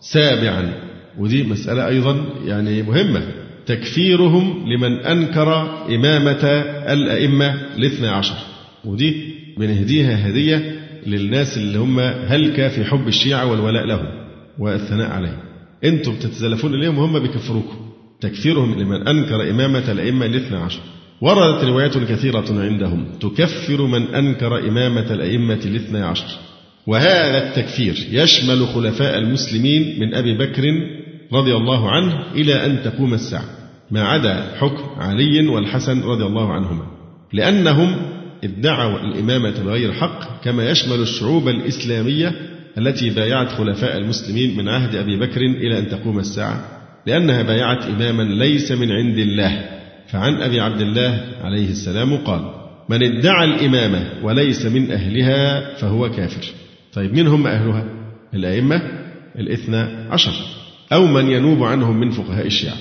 [0.00, 0.72] سابعا
[1.18, 3.22] ودي مسألة أيضا يعني مهمة.
[3.66, 5.62] تكفيرهم لمن أنكر
[5.94, 6.44] إمامة
[6.92, 8.34] الأئمة الاثنى عشر
[8.84, 14.06] ودي بنهديها هدية للناس اللي هم هلك في حب الشيعة والولاء لهم
[14.58, 15.38] والثناء عليهم.
[15.84, 17.76] أنتم بتتزلفون إليهم وهم بيكفروكم.
[18.20, 20.80] تكفيرهم لمن أنكر إمامة الأئمة الاثنى عشر.
[21.20, 23.06] وردت روايات كثيرة عندهم.
[23.20, 26.26] تكفر من أنكر إمامة الأئمة الاثنى عشر.
[26.86, 30.62] وهذا التكفير يشمل خلفاء المسلمين من أبي بكر
[31.32, 33.44] رضي الله عنه إلى أن تقوم الساعة.
[33.90, 36.86] ما عدا حكم علي والحسن رضي الله عنهما.
[37.32, 38.13] لأنهم
[38.44, 42.32] ادعوا الإمامة بغير حق كما يشمل الشعوب الإسلامية
[42.78, 46.64] التي بايعت خلفاء المسلمين من عهد أبي بكر إلى أن تقوم الساعة
[47.06, 49.64] لأنها بايعت إماما ليس من عند الله.
[50.08, 52.50] فعن أبي عبد الله عليه السلام قال
[52.88, 56.44] من ادعى الإمامة وليس من أهلها فهو كافر.
[56.92, 57.84] طيب من هم أهلها؟
[58.34, 58.82] الأئمة
[59.38, 60.32] الاثنى عشر.
[60.92, 62.76] أو من ينوب عنهم من فقهاء الشيعة.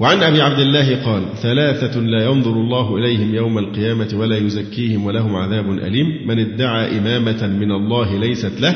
[0.00, 5.36] وعن أبي عبد الله قال ثلاثة لا ينظر الله إليهم يوم القيامة ولا يزكيهم ولهم
[5.36, 6.06] عذاب أليم.
[6.26, 8.74] من ادعى إمامة من الله ليست له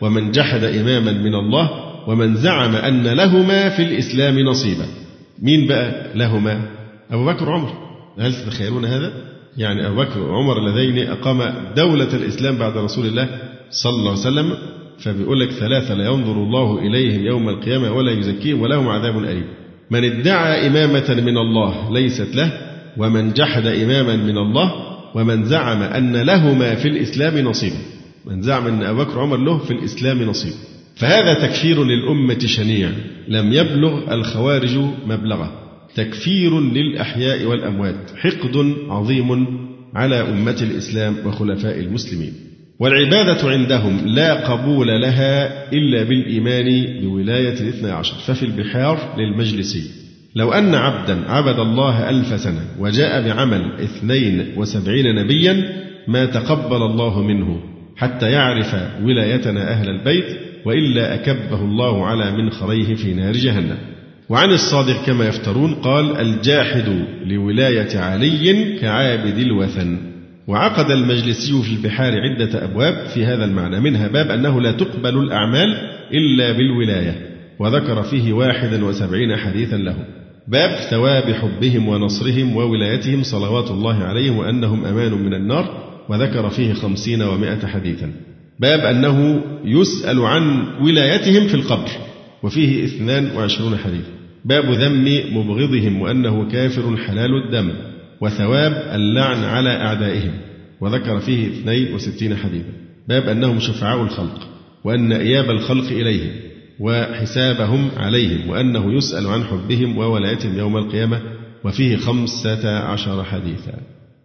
[0.00, 1.70] ومن جحد إماما من الله
[2.08, 4.86] ومن زعم أن لهما في الإسلام نصيبا.
[5.42, 6.60] مين بقى لهما؟
[7.10, 7.72] أبو بكر وعمر.
[8.18, 9.12] هل تتخيلون هذا؟
[9.56, 13.28] يعني أبو بكر وعمر اللذين أقام دولة الإسلام بعد رسول الله
[13.70, 14.52] صلى الله عليه وسلم؟
[14.98, 19.63] فبيقول لك ثلاثة لا ينظر الله إليهم يوم القيامة ولا يزكيهم ولهم عذاب أليم.
[19.90, 22.52] من ادعى إمامة من الله ليست له
[22.96, 24.72] ومن جحد إماما من الله
[25.14, 27.78] ومن زعم أن لهما في الإسلام نصيبا
[28.26, 30.52] من زعم أن أبو بكر وعمر له في الإسلام نصيب.
[30.96, 32.90] فهذا تكفير للأمة شنيع.
[33.28, 35.52] لم يبلغ الخوارج مبلغه.
[35.94, 38.10] تكفير للأحياء والأموات.
[38.16, 39.46] حقد عظيم
[39.94, 42.32] على أمة الإسلام وخلفاء المسلمين.
[42.78, 48.14] والعبادة عندهم لا قبول لها إلا بالإيمان بولاية الاثنى عشر.
[48.14, 49.90] ففي البحار للمجلسي
[50.36, 57.22] لو أن عبدا عبد الله ألف سنة وجاء بعمل اثنين وسبعين نبيا ما تقبل الله
[57.22, 57.60] منه
[57.96, 63.78] حتى يعرف ولايتنا أهل البيت وإلا أكبه الله على منخريه في نار جهنم.
[64.28, 70.13] وعن الصادق كما يفترون قال الجاحد لولاية علي كعابد الوثن.
[70.46, 73.80] وعقد المجلسي في البحار عدة أبواب في هذا المعنى.
[73.80, 75.74] منها باب أنه لا تقبل الأعمال
[76.12, 77.14] إلا بالولاية
[77.58, 79.96] وذكر فيه واحدا وسبعين حديثا له.
[80.48, 87.22] باب ثواب حبهم ونصرهم وولايتهم صلوات الله عليهم وأنهم أمان من النار وذكر فيه خمسين
[87.22, 88.12] ومائة حديثا.
[88.60, 91.88] باب أنه يسأل عن ولايتهم في القبر
[92.42, 94.04] وفيه اثنان وعشرون حديث
[94.44, 97.72] باب ذم مبغضهم وأنه كافر حلال الدم.
[98.20, 100.32] وثواب اللعن على أعدائهم.
[100.80, 102.72] وذكر فيه 62 حديثا.
[103.08, 104.48] باب أنهم شفعاء الخلق
[104.84, 106.30] وأن إياب الخلق إليهم
[106.80, 111.20] وحسابهم عليهم وأنه يسأل عن حبهم وولايتهم يوم القيامة.
[111.64, 113.72] وفيه خمسة عشر حديثا.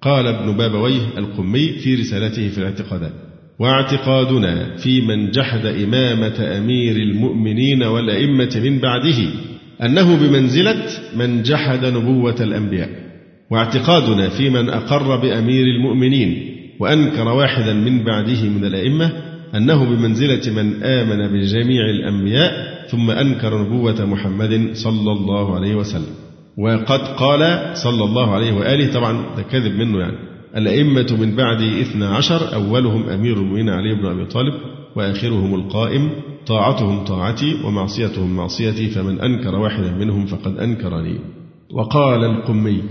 [0.02, 3.14] قال ابن بابويه القمي في رسالته في الاعتقادات
[3.60, 9.18] واعتقادنا في من جحد إمامة أمير المؤمنين والأئمة من بعده
[9.84, 10.86] أنه بمنزلة
[11.16, 13.09] من جحد نبوة الأنبياء.
[13.52, 19.12] واعتقادنا في من أقر بأمير المؤمنين وأنكر واحدا من بعده من الأئمة
[19.56, 26.14] أنه بمنزلة من آمن بجميع الأنبياء ثم أنكر نبوة محمد صلى الله عليه وسلم.
[26.58, 30.18] وقد قال صلى الله عليه وآله طبعا ده كذب منه يعني
[30.58, 34.54] الأئمة من بعد إثنى عشر أولهم أمير المؤمنين علي بن أبي طالب
[34.96, 36.10] وآخرهم القائم
[36.48, 41.20] طاعتهم طاعتي ومعصيتهم معصيتي فمن أنكر واحدا منهم فقد أنكرني.
[41.74, 42.82] وقال القمي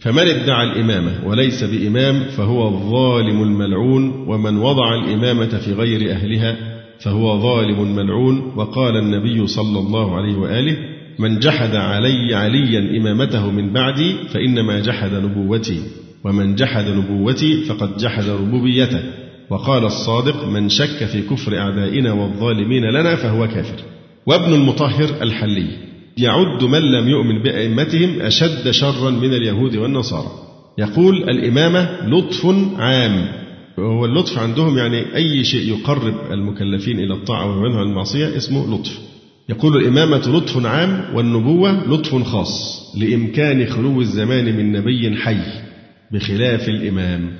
[0.00, 6.56] فمن ادعى الإمامة وليس بإمام فهو الظالم الملعون ومن وضع الإمامة في غير أهلها
[7.00, 8.52] فهو ظالم ملعون.
[8.56, 10.76] وقال النبي صلى الله عليه وآله
[11.18, 15.82] من جحد علي عليا إمامته من بعدي فإنما جحد نبوتي
[16.24, 19.00] ومن جحد نبوتي فقد جحد ربوبيته.
[19.50, 23.82] وقال الصادق من شك في كفر أعدائنا والظالمين لنا فهو كافر.
[24.26, 25.68] وابن المطهر الحلي.
[26.18, 30.30] يعد من لم يؤمن بأئمتهم أشد شرا من اليهود والنصارى.
[30.78, 32.46] يقول الإمامة لطف
[32.78, 33.28] عام.
[33.78, 38.98] هو اللطف عندهم يعني أي شيء يقرب المكلفين إلى الطاعة ويبعدهم عن المعصية اسمه لطف.
[39.48, 45.62] يقول الإمامة لطف عام والنبوة لطف خاص لإمكان خلو الزمان من نبي حي
[46.12, 47.32] بخلاف الإمام.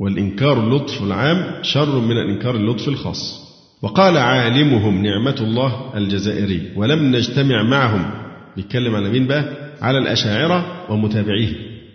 [0.00, 3.47] والإنكار اللطف العام شر من الإنكار اللطف الخاص.
[3.82, 8.10] وقال عالمهم نعمة الله الجزائري ولم نجتمع معهم.
[8.56, 9.44] بيتكلم على مين بقى؟
[9.80, 11.52] على الأشاعرة ومتابعيه.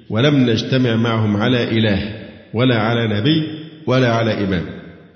[0.09, 1.99] ولم نجتمع معهم على إله
[2.53, 3.43] ولا على نبي
[3.87, 4.63] ولا على إمام.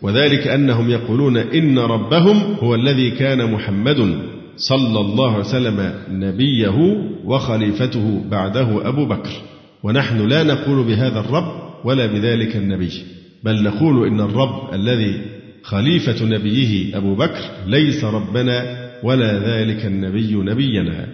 [0.01, 4.19] وذلك أنهم يقولون إن ربهم هو الذي كان محمد
[4.57, 9.31] صلى الله عليه وسلم نبيه وخليفته بعده أبو بكر.
[9.83, 11.51] ونحن لا نقول بهذا الرب
[11.85, 12.91] ولا بذلك النبي
[13.43, 15.21] بل نقول إن الرب الذي
[15.67, 21.07] خليفة نبيه أبو بكر ليس ربنا ولا ذلك النبي نبينا.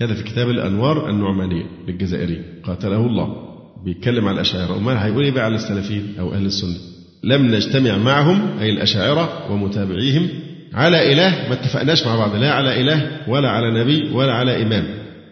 [0.00, 2.42] هذا في كتاب الأنوار النعمانية للجزائري.
[2.64, 3.36] قاتله الله.
[3.84, 4.76] بيتكلم على الأشاعرة.
[4.76, 6.76] وما هيقول إيه بقى على السلفيين أو أهل السنة.
[7.24, 10.28] لم نجتمع معهم أي الأشاعرة ومتابعيهم
[10.74, 12.36] على إله ما اتفقناش مع بعض.
[12.36, 14.84] لا على إله ولا على نبي ولا على إمام.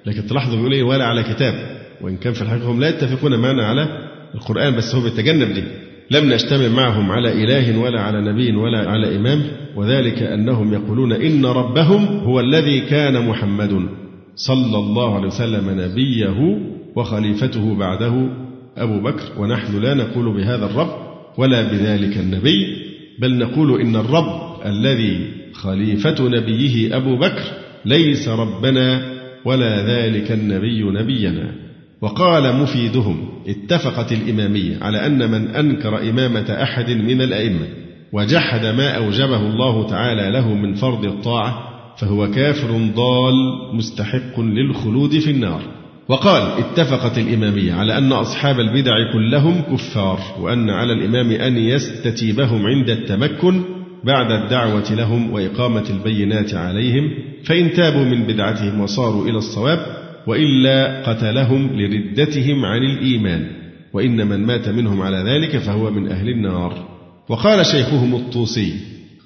[0.07, 1.55] لكن تلاحظوا بيقول إيه؟ ولا على كتاب.
[2.01, 3.89] وإن كان في الحقيقة هم لا يتفقون معنا على
[4.35, 5.65] القرآن بس هو بيتجنب دي.
[6.11, 9.43] لم نجتمع معهم على إله ولا على نبي ولا على إمام
[9.77, 13.89] وذلك أنهم يقولون إن ربهم هو الذي كان محمد
[14.35, 16.59] صلى الله عليه وسلم نبيه
[16.97, 18.29] وخليفته بعده
[18.77, 20.91] أبو بكر ونحن لا نقول بهذا الرب
[21.39, 22.77] ولا بذلك النبي
[23.19, 27.43] بل نقول إن الرب الذي خليفة نبيه أبو بكر
[27.85, 29.03] ليس ربنا
[29.45, 31.53] ولا ذلك النبي نبينا.
[32.01, 37.67] وقال مفيدهم اتفقت الإمامية على أن من أنكر إمامة أحد من الأئمة
[38.13, 41.69] وجحد ما أوجبه الله تعالى له من فرض الطاعة
[42.01, 43.35] فهو كافر ضال
[43.73, 45.63] مستحق للخلود في النار.
[46.09, 52.91] وقال اتفقت الإمامية على أن أصحاب البدع كلهم كفار وأن على الإمام أن يستتيبهم عند
[52.91, 53.63] التمكن
[54.05, 57.11] بعد الدعوة لهم وإقامة البينات عليهم
[57.45, 59.98] فإن تابوا من بدعتهم وصاروا إلى الصواب
[60.29, 63.47] وإلا قتلهم لردتهم عن الإيمان
[63.93, 66.89] وإن من مات منهم على ذلك فهو من أهل النار.
[67.29, 68.75] وقال شيخهم الطوسي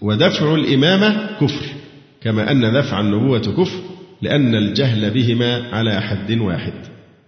[0.01, 1.67] ودفع الإمامة كفر
[2.21, 3.79] كما أن دفع النبوة كفر
[4.23, 6.73] لأن الجهل بهما على حد واحد.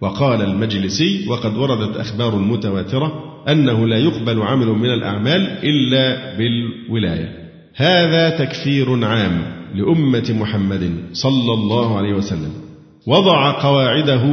[0.01, 7.29] وقال المجلسي وقد وردت أخبار متواترة أنه لا يقبل عمل من الأعمال إلا بالولاية.
[7.75, 9.41] هذا تكفير عام
[9.75, 12.64] لأمة محمد صلى الله عليه وسلم.
[13.07, 14.23] وضع قواعده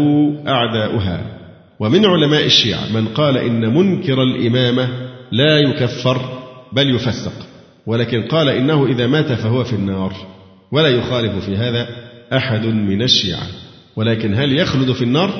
[0.46, 1.42] أعداؤها.
[1.80, 4.88] ومن علماء الشيعة من قال إن منكر الإمامة
[5.32, 6.20] لا يكفر
[6.72, 7.32] بل يفسق
[7.86, 10.12] ولكن قال إنه إذا مات فهو في النار
[10.72, 11.88] ولا يخالف في هذا
[12.32, 13.46] أحد من الشيعة.
[13.96, 15.30] ولكن هل يخلد في النار؟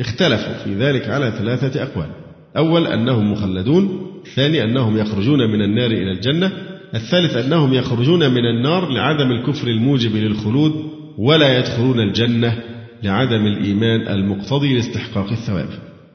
[0.00, 2.08] اختلفوا في ذلك على ثلاثة أقوال.
[2.56, 4.06] أول أنهم مخلدون.
[4.34, 6.52] ثاني أنهم يخرجون من النار إلى الجنة.
[6.94, 10.72] الثالث أنهم يخرجون من النار لعدم الكفر الموجب للخلود
[11.18, 12.58] ولا يدخلون الجنة.
[13.02, 15.68] لعدم الإيمان المقتضي لاستحقاق الثواب.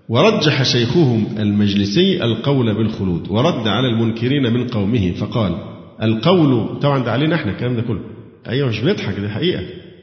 [0.09, 5.55] ورجح شيخهم المجلسي القول بالخلود ورد على المنكرين من قومه فقال
[6.03, 7.99] القول طبعا ده علينا إحنا الكلام ده كله.
[8.49, 9.61] أيوه مش بيضحك دي حقيقة.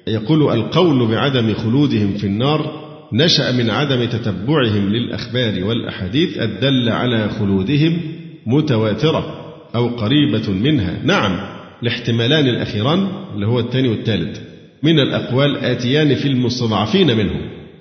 [0.09, 8.01] يقول القول بعدم خلودهم في النار نشأ من عدم تتبعهم للأخبار والأحاديث الدل على خلودهم
[8.47, 9.35] متواترة
[9.74, 10.98] أو قريبة منها.
[11.05, 11.39] نعم
[11.82, 14.40] الاحتمالان الأخيران اللي هو الثاني والثالث.
[14.82, 17.40] من الأقوال آتيان في المستضعفين منهم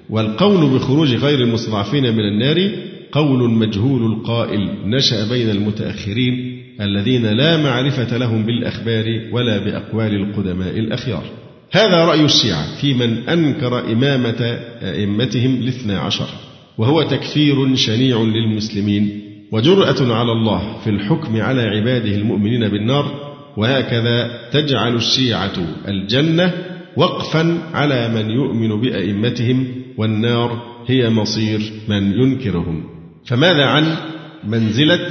[0.09, 2.72] والقول بخروج غير المستضعفين من النار
[3.11, 11.23] قول مجهول القائل نشأ بين المتأخرين الذين لا معرفة لهم بالأخبار ولا بأقوال القدماء الأخيار.
[11.72, 16.27] هذا رأي الشيعة في من أنكر إمامة أئمتهم الاثنى عشر
[16.77, 24.95] وهو تكفير شنيع للمسلمين وجرأة على الله في الحكم على عباده المؤمنين بالنار وهكذا تجعل
[24.95, 25.53] الشيعة
[25.88, 26.53] الجنة
[26.97, 29.67] وقفا على من يؤمن بأئمتهم
[29.97, 32.84] والنار هي مصير من ينكرهم.
[33.26, 33.97] فماذا عن
[34.47, 35.09] منزلة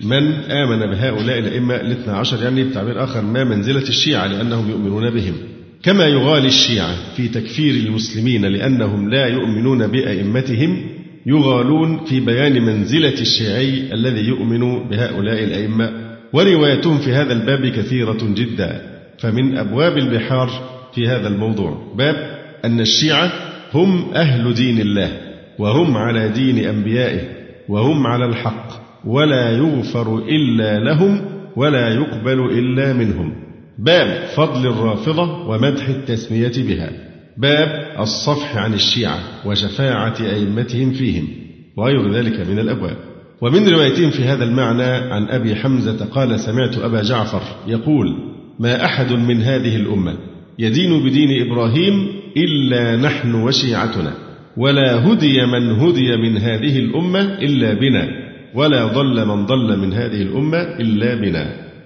[0.00, 5.34] من آمن بهؤلاء الأئمة الاثنى عشر؟ يعني بتعبير آخر ما منزلة الشيعة لأنهم يؤمنون بهم؟
[5.82, 10.86] كما يغالي الشيعة في تكفير المسلمين لأنهم لا يؤمنون بأئمتهم
[11.26, 16.16] يغالون في بيان منزلة الشيعي الذي يؤمن بهؤلاء الأئمة.
[16.32, 18.82] وروايتهم في هذا الباب كثيرة جدا.
[19.18, 21.94] فمن أبواب البحار في هذا الموضوع.
[21.96, 22.16] باب
[22.64, 23.32] أن الشيعة
[23.74, 25.10] هم أهل دين الله
[25.58, 27.20] وهم على دين أنبيائه
[27.68, 28.68] وهم على الحق
[29.04, 31.20] ولا يغفر إلا لهم
[31.56, 33.32] ولا يقبل إلا منهم.
[33.78, 36.90] باب فضل الرافضة ومدح التسمية بها.
[37.36, 41.28] باب الصفح عن الشيعة وشفاعة أئمتهم فيهم
[41.76, 42.96] وغير ذلك من الأبواب.
[43.42, 48.14] ومن روايتهم في هذا المعنى عن أبي حمزة قال سمعت أبا جعفر يقول
[48.58, 50.16] ما أحد من هذه الأمة
[50.60, 51.94] يدين بدين إبراهيم
[52.36, 54.12] إلا نحن وشيعتنا
[54.56, 58.08] ولا هدي من هدي من هذه الأمة إلا بنا
[58.54, 61.44] ولا ضل من ضل من هذه الأمة إلا بنا.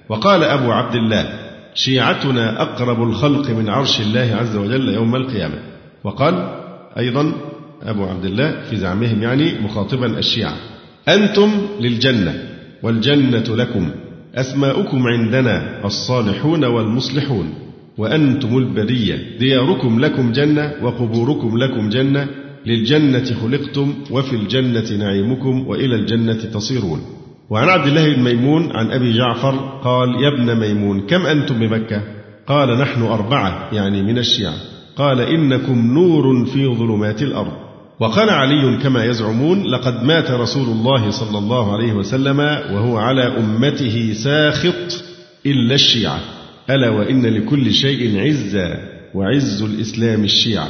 [0.08, 1.24] وقال أبو عبد الله
[1.74, 5.58] شيعتنا أقرب الخلق من عرش الله عز وجل يوم القيامة.
[6.04, 6.34] وقال
[6.98, 7.32] أيضا
[7.82, 10.56] أبو عبد الله في زعمهم يعني مخاطبا الشيعة
[11.08, 12.34] أنتم للجنة
[12.82, 13.90] والجنة لكم
[14.34, 17.63] أسماؤكم عندنا الصالحون والمصلحون.
[17.98, 19.38] وأنتم البرية.
[19.38, 22.28] دياركم لكم جنة وقبوركم لكم جنة.
[22.66, 27.00] للجنة خلقتم وفي الجنة نعيمكم وإلى الجنة تصيرون.
[27.50, 32.02] وعن عبد الله بن ميمون عن أبي جعفر قال يا ابن ميمون كم أنتم بمكة؟
[32.46, 34.54] قال نحن أربعة يعني من الشيعة.
[34.96, 37.52] قال إنكم نور في ظلمات الأرض.
[38.00, 42.38] وقال علي كما يزعمون لقد مات رسول الله صلى الله عليه وسلم
[42.72, 45.04] وهو على أمته ساخط
[45.46, 46.20] إلا الشيعة.
[46.70, 48.78] ألا وإن لكل شيء عزا
[49.14, 50.68] وعز الإسلام الشيعة.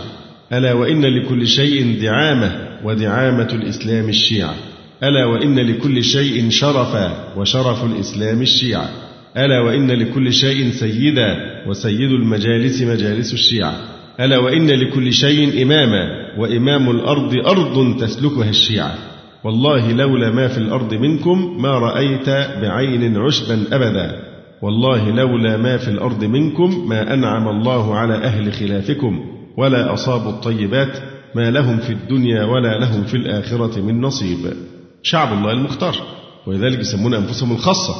[0.53, 4.55] ألا وإن لكل شيء دعامة ودعامة الإسلام الشيعة.
[5.03, 8.91] ألا وإن لكل شيء شرفا وشرف الإسلام الشيعة.
[9.37, 11.37] ألا وإن لكل شيء سيدا
[11.69, 13.75] وسيد المجالس مجالس الشيعة.
[14.21, 16.09] ألا وإن لكل شيء إماما
[16.39, 18.95] وإمام الأرض أرض تسلكها الشيعة.
[19.45, 22.29] والله لولا ما في الأرض منكم ما رأيت
[22.63, 24.24] بعين عشبا أبدا.
[24.63, 29.21] والله لولا ما في الأرض منكم ما أنعم الله على أهل خلافكم
[29.59, 30.99] ولا أصابوا الطيبات
[31.35, 34.53] ما لهم في الدنيا ولا لهم في الآخرة من نصيب.
[35.03, 35.97] شعب الله المختار
[36.47, 37.95] ولذلك يسمون أنفسهم الخاصة.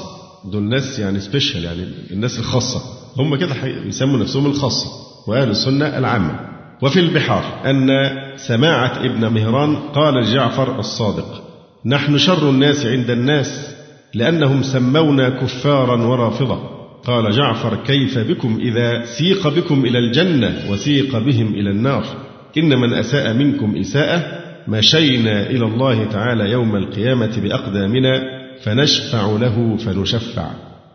[0.53, 2.81] دول ناس يعني سبيشال يعني الناس الخاصة.
[3.19, 3.55] هم كده
[3.87, 4.87] يسموا نفسهم الخاصة.
[5.27, 6.41] وأهل السنة العامة.
[6.83, 7.89] وفي البحار أن
[8.37, 11.43] سماعة ابن مهران قال جعفر الصادق
[11.87, 13.74] نحن شر الناس عند الناس
[14.15, 16.75] لأنهم سمونا كفارا ورافضة
[17.07, 22.05] قال جعفر كيف بكم إذا سيق بكم إلى الجنة وسيق بهم إلى النار؟
[22.59, 24.23] إن من أساء منكم إساءة
[24.69, 28.23] مشينا إلى الله تعالى يوم القيامة بأقدامنا
[28.63, 30.51] فنشفع له فنشفع.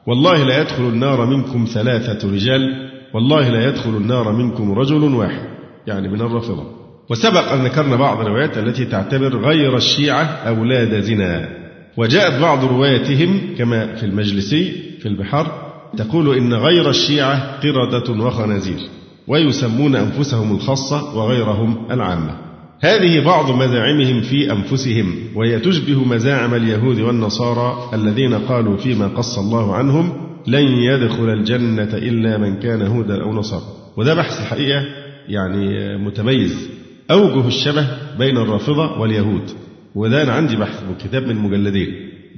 [0.08, 5.50] والله لا يدخل النار منكم ثلاثة رجال والله لا يدخل النار منكم رجل واحد
[5.88, 6.64] يعني من الرافضة.
[7.10, 11.59] وسبق أن ذكرنا بعض الروايات التي تعتبر غير الشيعة أولاد زنا.
[11.98, 18.80] وجاءت بعض رواياتهم كما في المجلسي في البحار تقول إن غير الشيعة قردة وخنازير
[19.28, 22.38] ويسمون أنفسهم الخاصة وغيرهم العامة.
[22.82, 29.76] هذه بعض مزاعمهم في أنفسهم وهي تشبه مزاعم اليهود والنصارى الذين قالوا فيما قص الله
[29.76, 30.12] عنهم
[30.48, 33.64] لن يدخل الجنة إلا من كان هودا أو نصارى.
[33.98, 34.82] وده بحث الحقيقة
[35.28, 36.70] يعني متميز.
[37.12, 37.88] أوجه الشبه
[38.20, 39.52] بين الرافضة واليهود.
[39.96, 41.88] وده أنا عندي بحث كتاب من مجلدين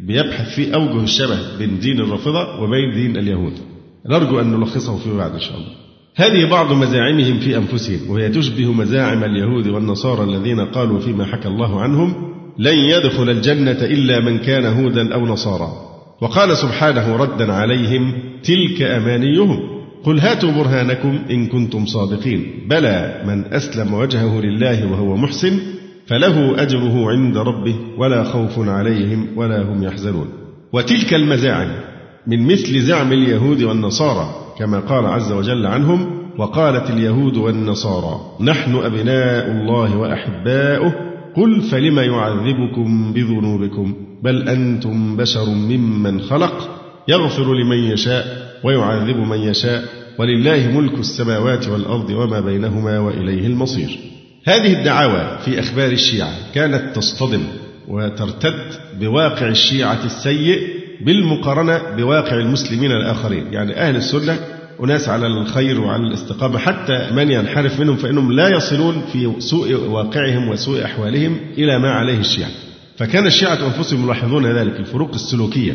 [0.07, 3.53] بيبحث في أوجه الشبه بين دين الرافضة وبين دين اليهود.
[4.09, 5.69] نرجو أن نلخصه فيما بعد إن شاء الله.
[6.15, 11.81] هذه بعض مزاعمهم في أنفسهم وهي تشبه مزاعم اليهود والنصارى الذين قالوا فيما حكى الله
[11.81, 12.13] عنهم
[12.59, 15.71] لن يدخل الجنة إلا من كان هودا أو نصارى.
[16.21, 18.13] وقال سبحانه ردا عليهم
[18.43, 19.59] تلك أمانيهم.
[20.03, 22.67] قل هاتوا برهانكم إن كنتم صادقين.
[22.69, 25.59] بلى من أسلم وجهه لله وهو محسن
[26.05, 30.27] فله أجره عند ربه ولا خوف عليهم ولا هم يحزنون.
[30.73, 31.69] وتلك المزاعم
[32.27, 39.51] من مثل زعم اليهود والنصارى كما قال عز وجل عنهم وقالت اليهود والنصارى نحن أبناء
[39.51, 40.93] الله وأحباؤه
[41.35, 46.69] قل فلم يعذبكم بذنوبكم؟ بل أنتم بشر ممن خلق
[47.07, 48.25] يغفر لمن يشاء
[48.63, 49.83] ويعذب من يشاء
[50.19, 53.99] ولله ملك السماوات والأرض وما بينهما وإليه المصير.
[54.45, 57.43] هذه الدعاوى في أخبار الشيعة كانت تصطدم
[57.87, 63.53] وترتد بواقع الشيعة السيء بالمقارنة بواقع المسلمين الآخرين.
[63.53, 64.39] يعني أهل السنة
[64.83, 70.49] أناس على الخير وعلى الاستقامة حتى من ينحرف منهم فإنهم لا يصلون في سوء واقعهم
[70.49, 72.49] وسوء أحوالهم إلى ما عليه الشيعة.
[72.97, 75.73] فكان الشيعة أنفسهم يلاحظون ذلك الفروق السلوكية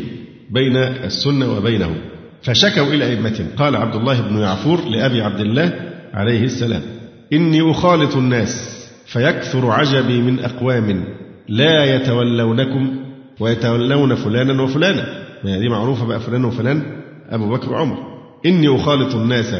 [0.49, 1.95] بين السنة وبينهم.
[2.43, 5.73] فشكوا إلى أئمتهم قال عبد الله بن يعفور لأبي عبد الله
[6.13, 6.96] عليه السلام
[7.33, 11.03] إني أخالط الناس فيكثر عجبي من أقوام
[11.49, 12.95] لا يتولونكم
[13.39, 15.05] ويتولون فلانا وفلانا.
[15.43, 16.81] ما دي معروفة بقى فلان وفلان
[17.29, 17.97] أبو بكر وعمر.
[18.45, 19.55] إني أخالط الناس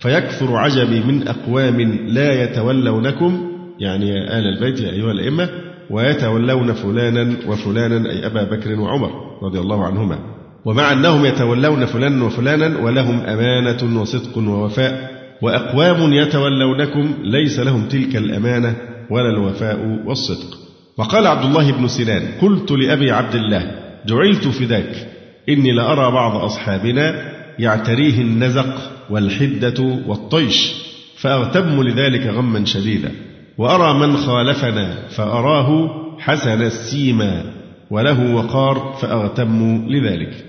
[0.00, 5.48] فيكثر عجبي من أقوام لا يتولونكم يعني يا آل البيت يا أيها الأئمة
[5.90, 9.10] ويتولون فلانا وفلانا أي أبا بكر وعمر
[9.42, 10.18] رضي الله عنهما.
[10.64, 15.17] ومع أنهم يتولون فلانا وفلانا ولهم أمانة وصدق ووفاء.
[15.42, 18.76] وأقوام يتولونكم ليس لهم تلك الأمانة
[19.10, 20.58] ولا الوفاء والصدق.
[20.98, 23.70] وقال عبد الله بن سنان قلت لأبي عبد الله
[24.06, 25.08] جعلت فداك
[25.48, 30.72] إني لأرى بعض أصحابنا يعتريه النزق والحدة والطيش
[31.16, 33.12] فأغتم لذلك غما شديدا
[33.58, 37.44] وأرى من خالفنا فأراه حسن السيما
[37.90, 40.44] وله وقار فأغتم لذلك.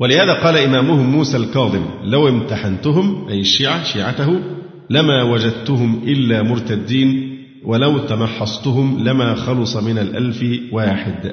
[0.00, 4.40] ولهذا قال إمامهم موسى الكاظم لو امتحنتهم أي الشيعة شيعته
[4.90, 11.32] لما وجدتهم إلا مرتدين ولو تمحصتهم لما خلص من الألف واحد.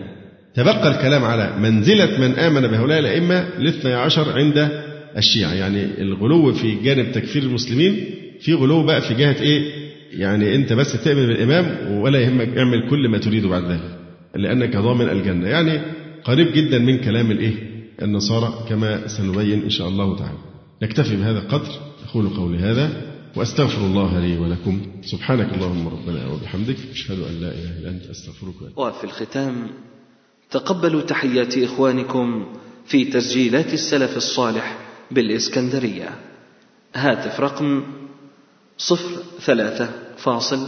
[0.55, 4.69] تبقى الكلام على منزلة من آمن بهؤلاء الأئمة لاثني عشر عند
[5.17, 8.05] الشيعة يعني الغلو في جانب تكفير المسلمين
[8.41, 9.71] في غلو بقى في جهة إيه؟
[10.13, 13.97] يعني أنت بس تؤمن بالإمام ولا يهمك اعمل كل ما تريده بعد ذلك
[14.35, 15.81] لأنك ضامن الجنة يعني
[16.23, 17.70] قريب جدا من كلام الإيه؟
[18.01, 20.38] النصارى كما سنبين إن شاء الله تعالى.
[20.81, 21.72] نكتفي بهذا القدر
[22.09, 24.81] أقول قولي هذا وأستغفر الله لي ولكم.
[25.03, 29.68] سبحانك اللهم ربنا وبحمدك أشهد أن لا إله إلا أنت أستغفرك وفي الختام
[30.51, 32.45] تقبلوا تحيات إخوانكم
[32.85, 34.77] في تسجيلات السلف الصالح
[35.11, 36.09] بالإسكندرية.
[36.95, 37.84] هاتف رقم
[38.77, 40.68] صفر ثلاثة فاصل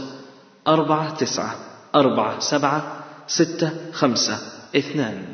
[0.68, 1.56] أربعة تسعة
[1.94, 4.38] أربعة سبعة ستة خمسة
[4.76, 5.33] اثنان.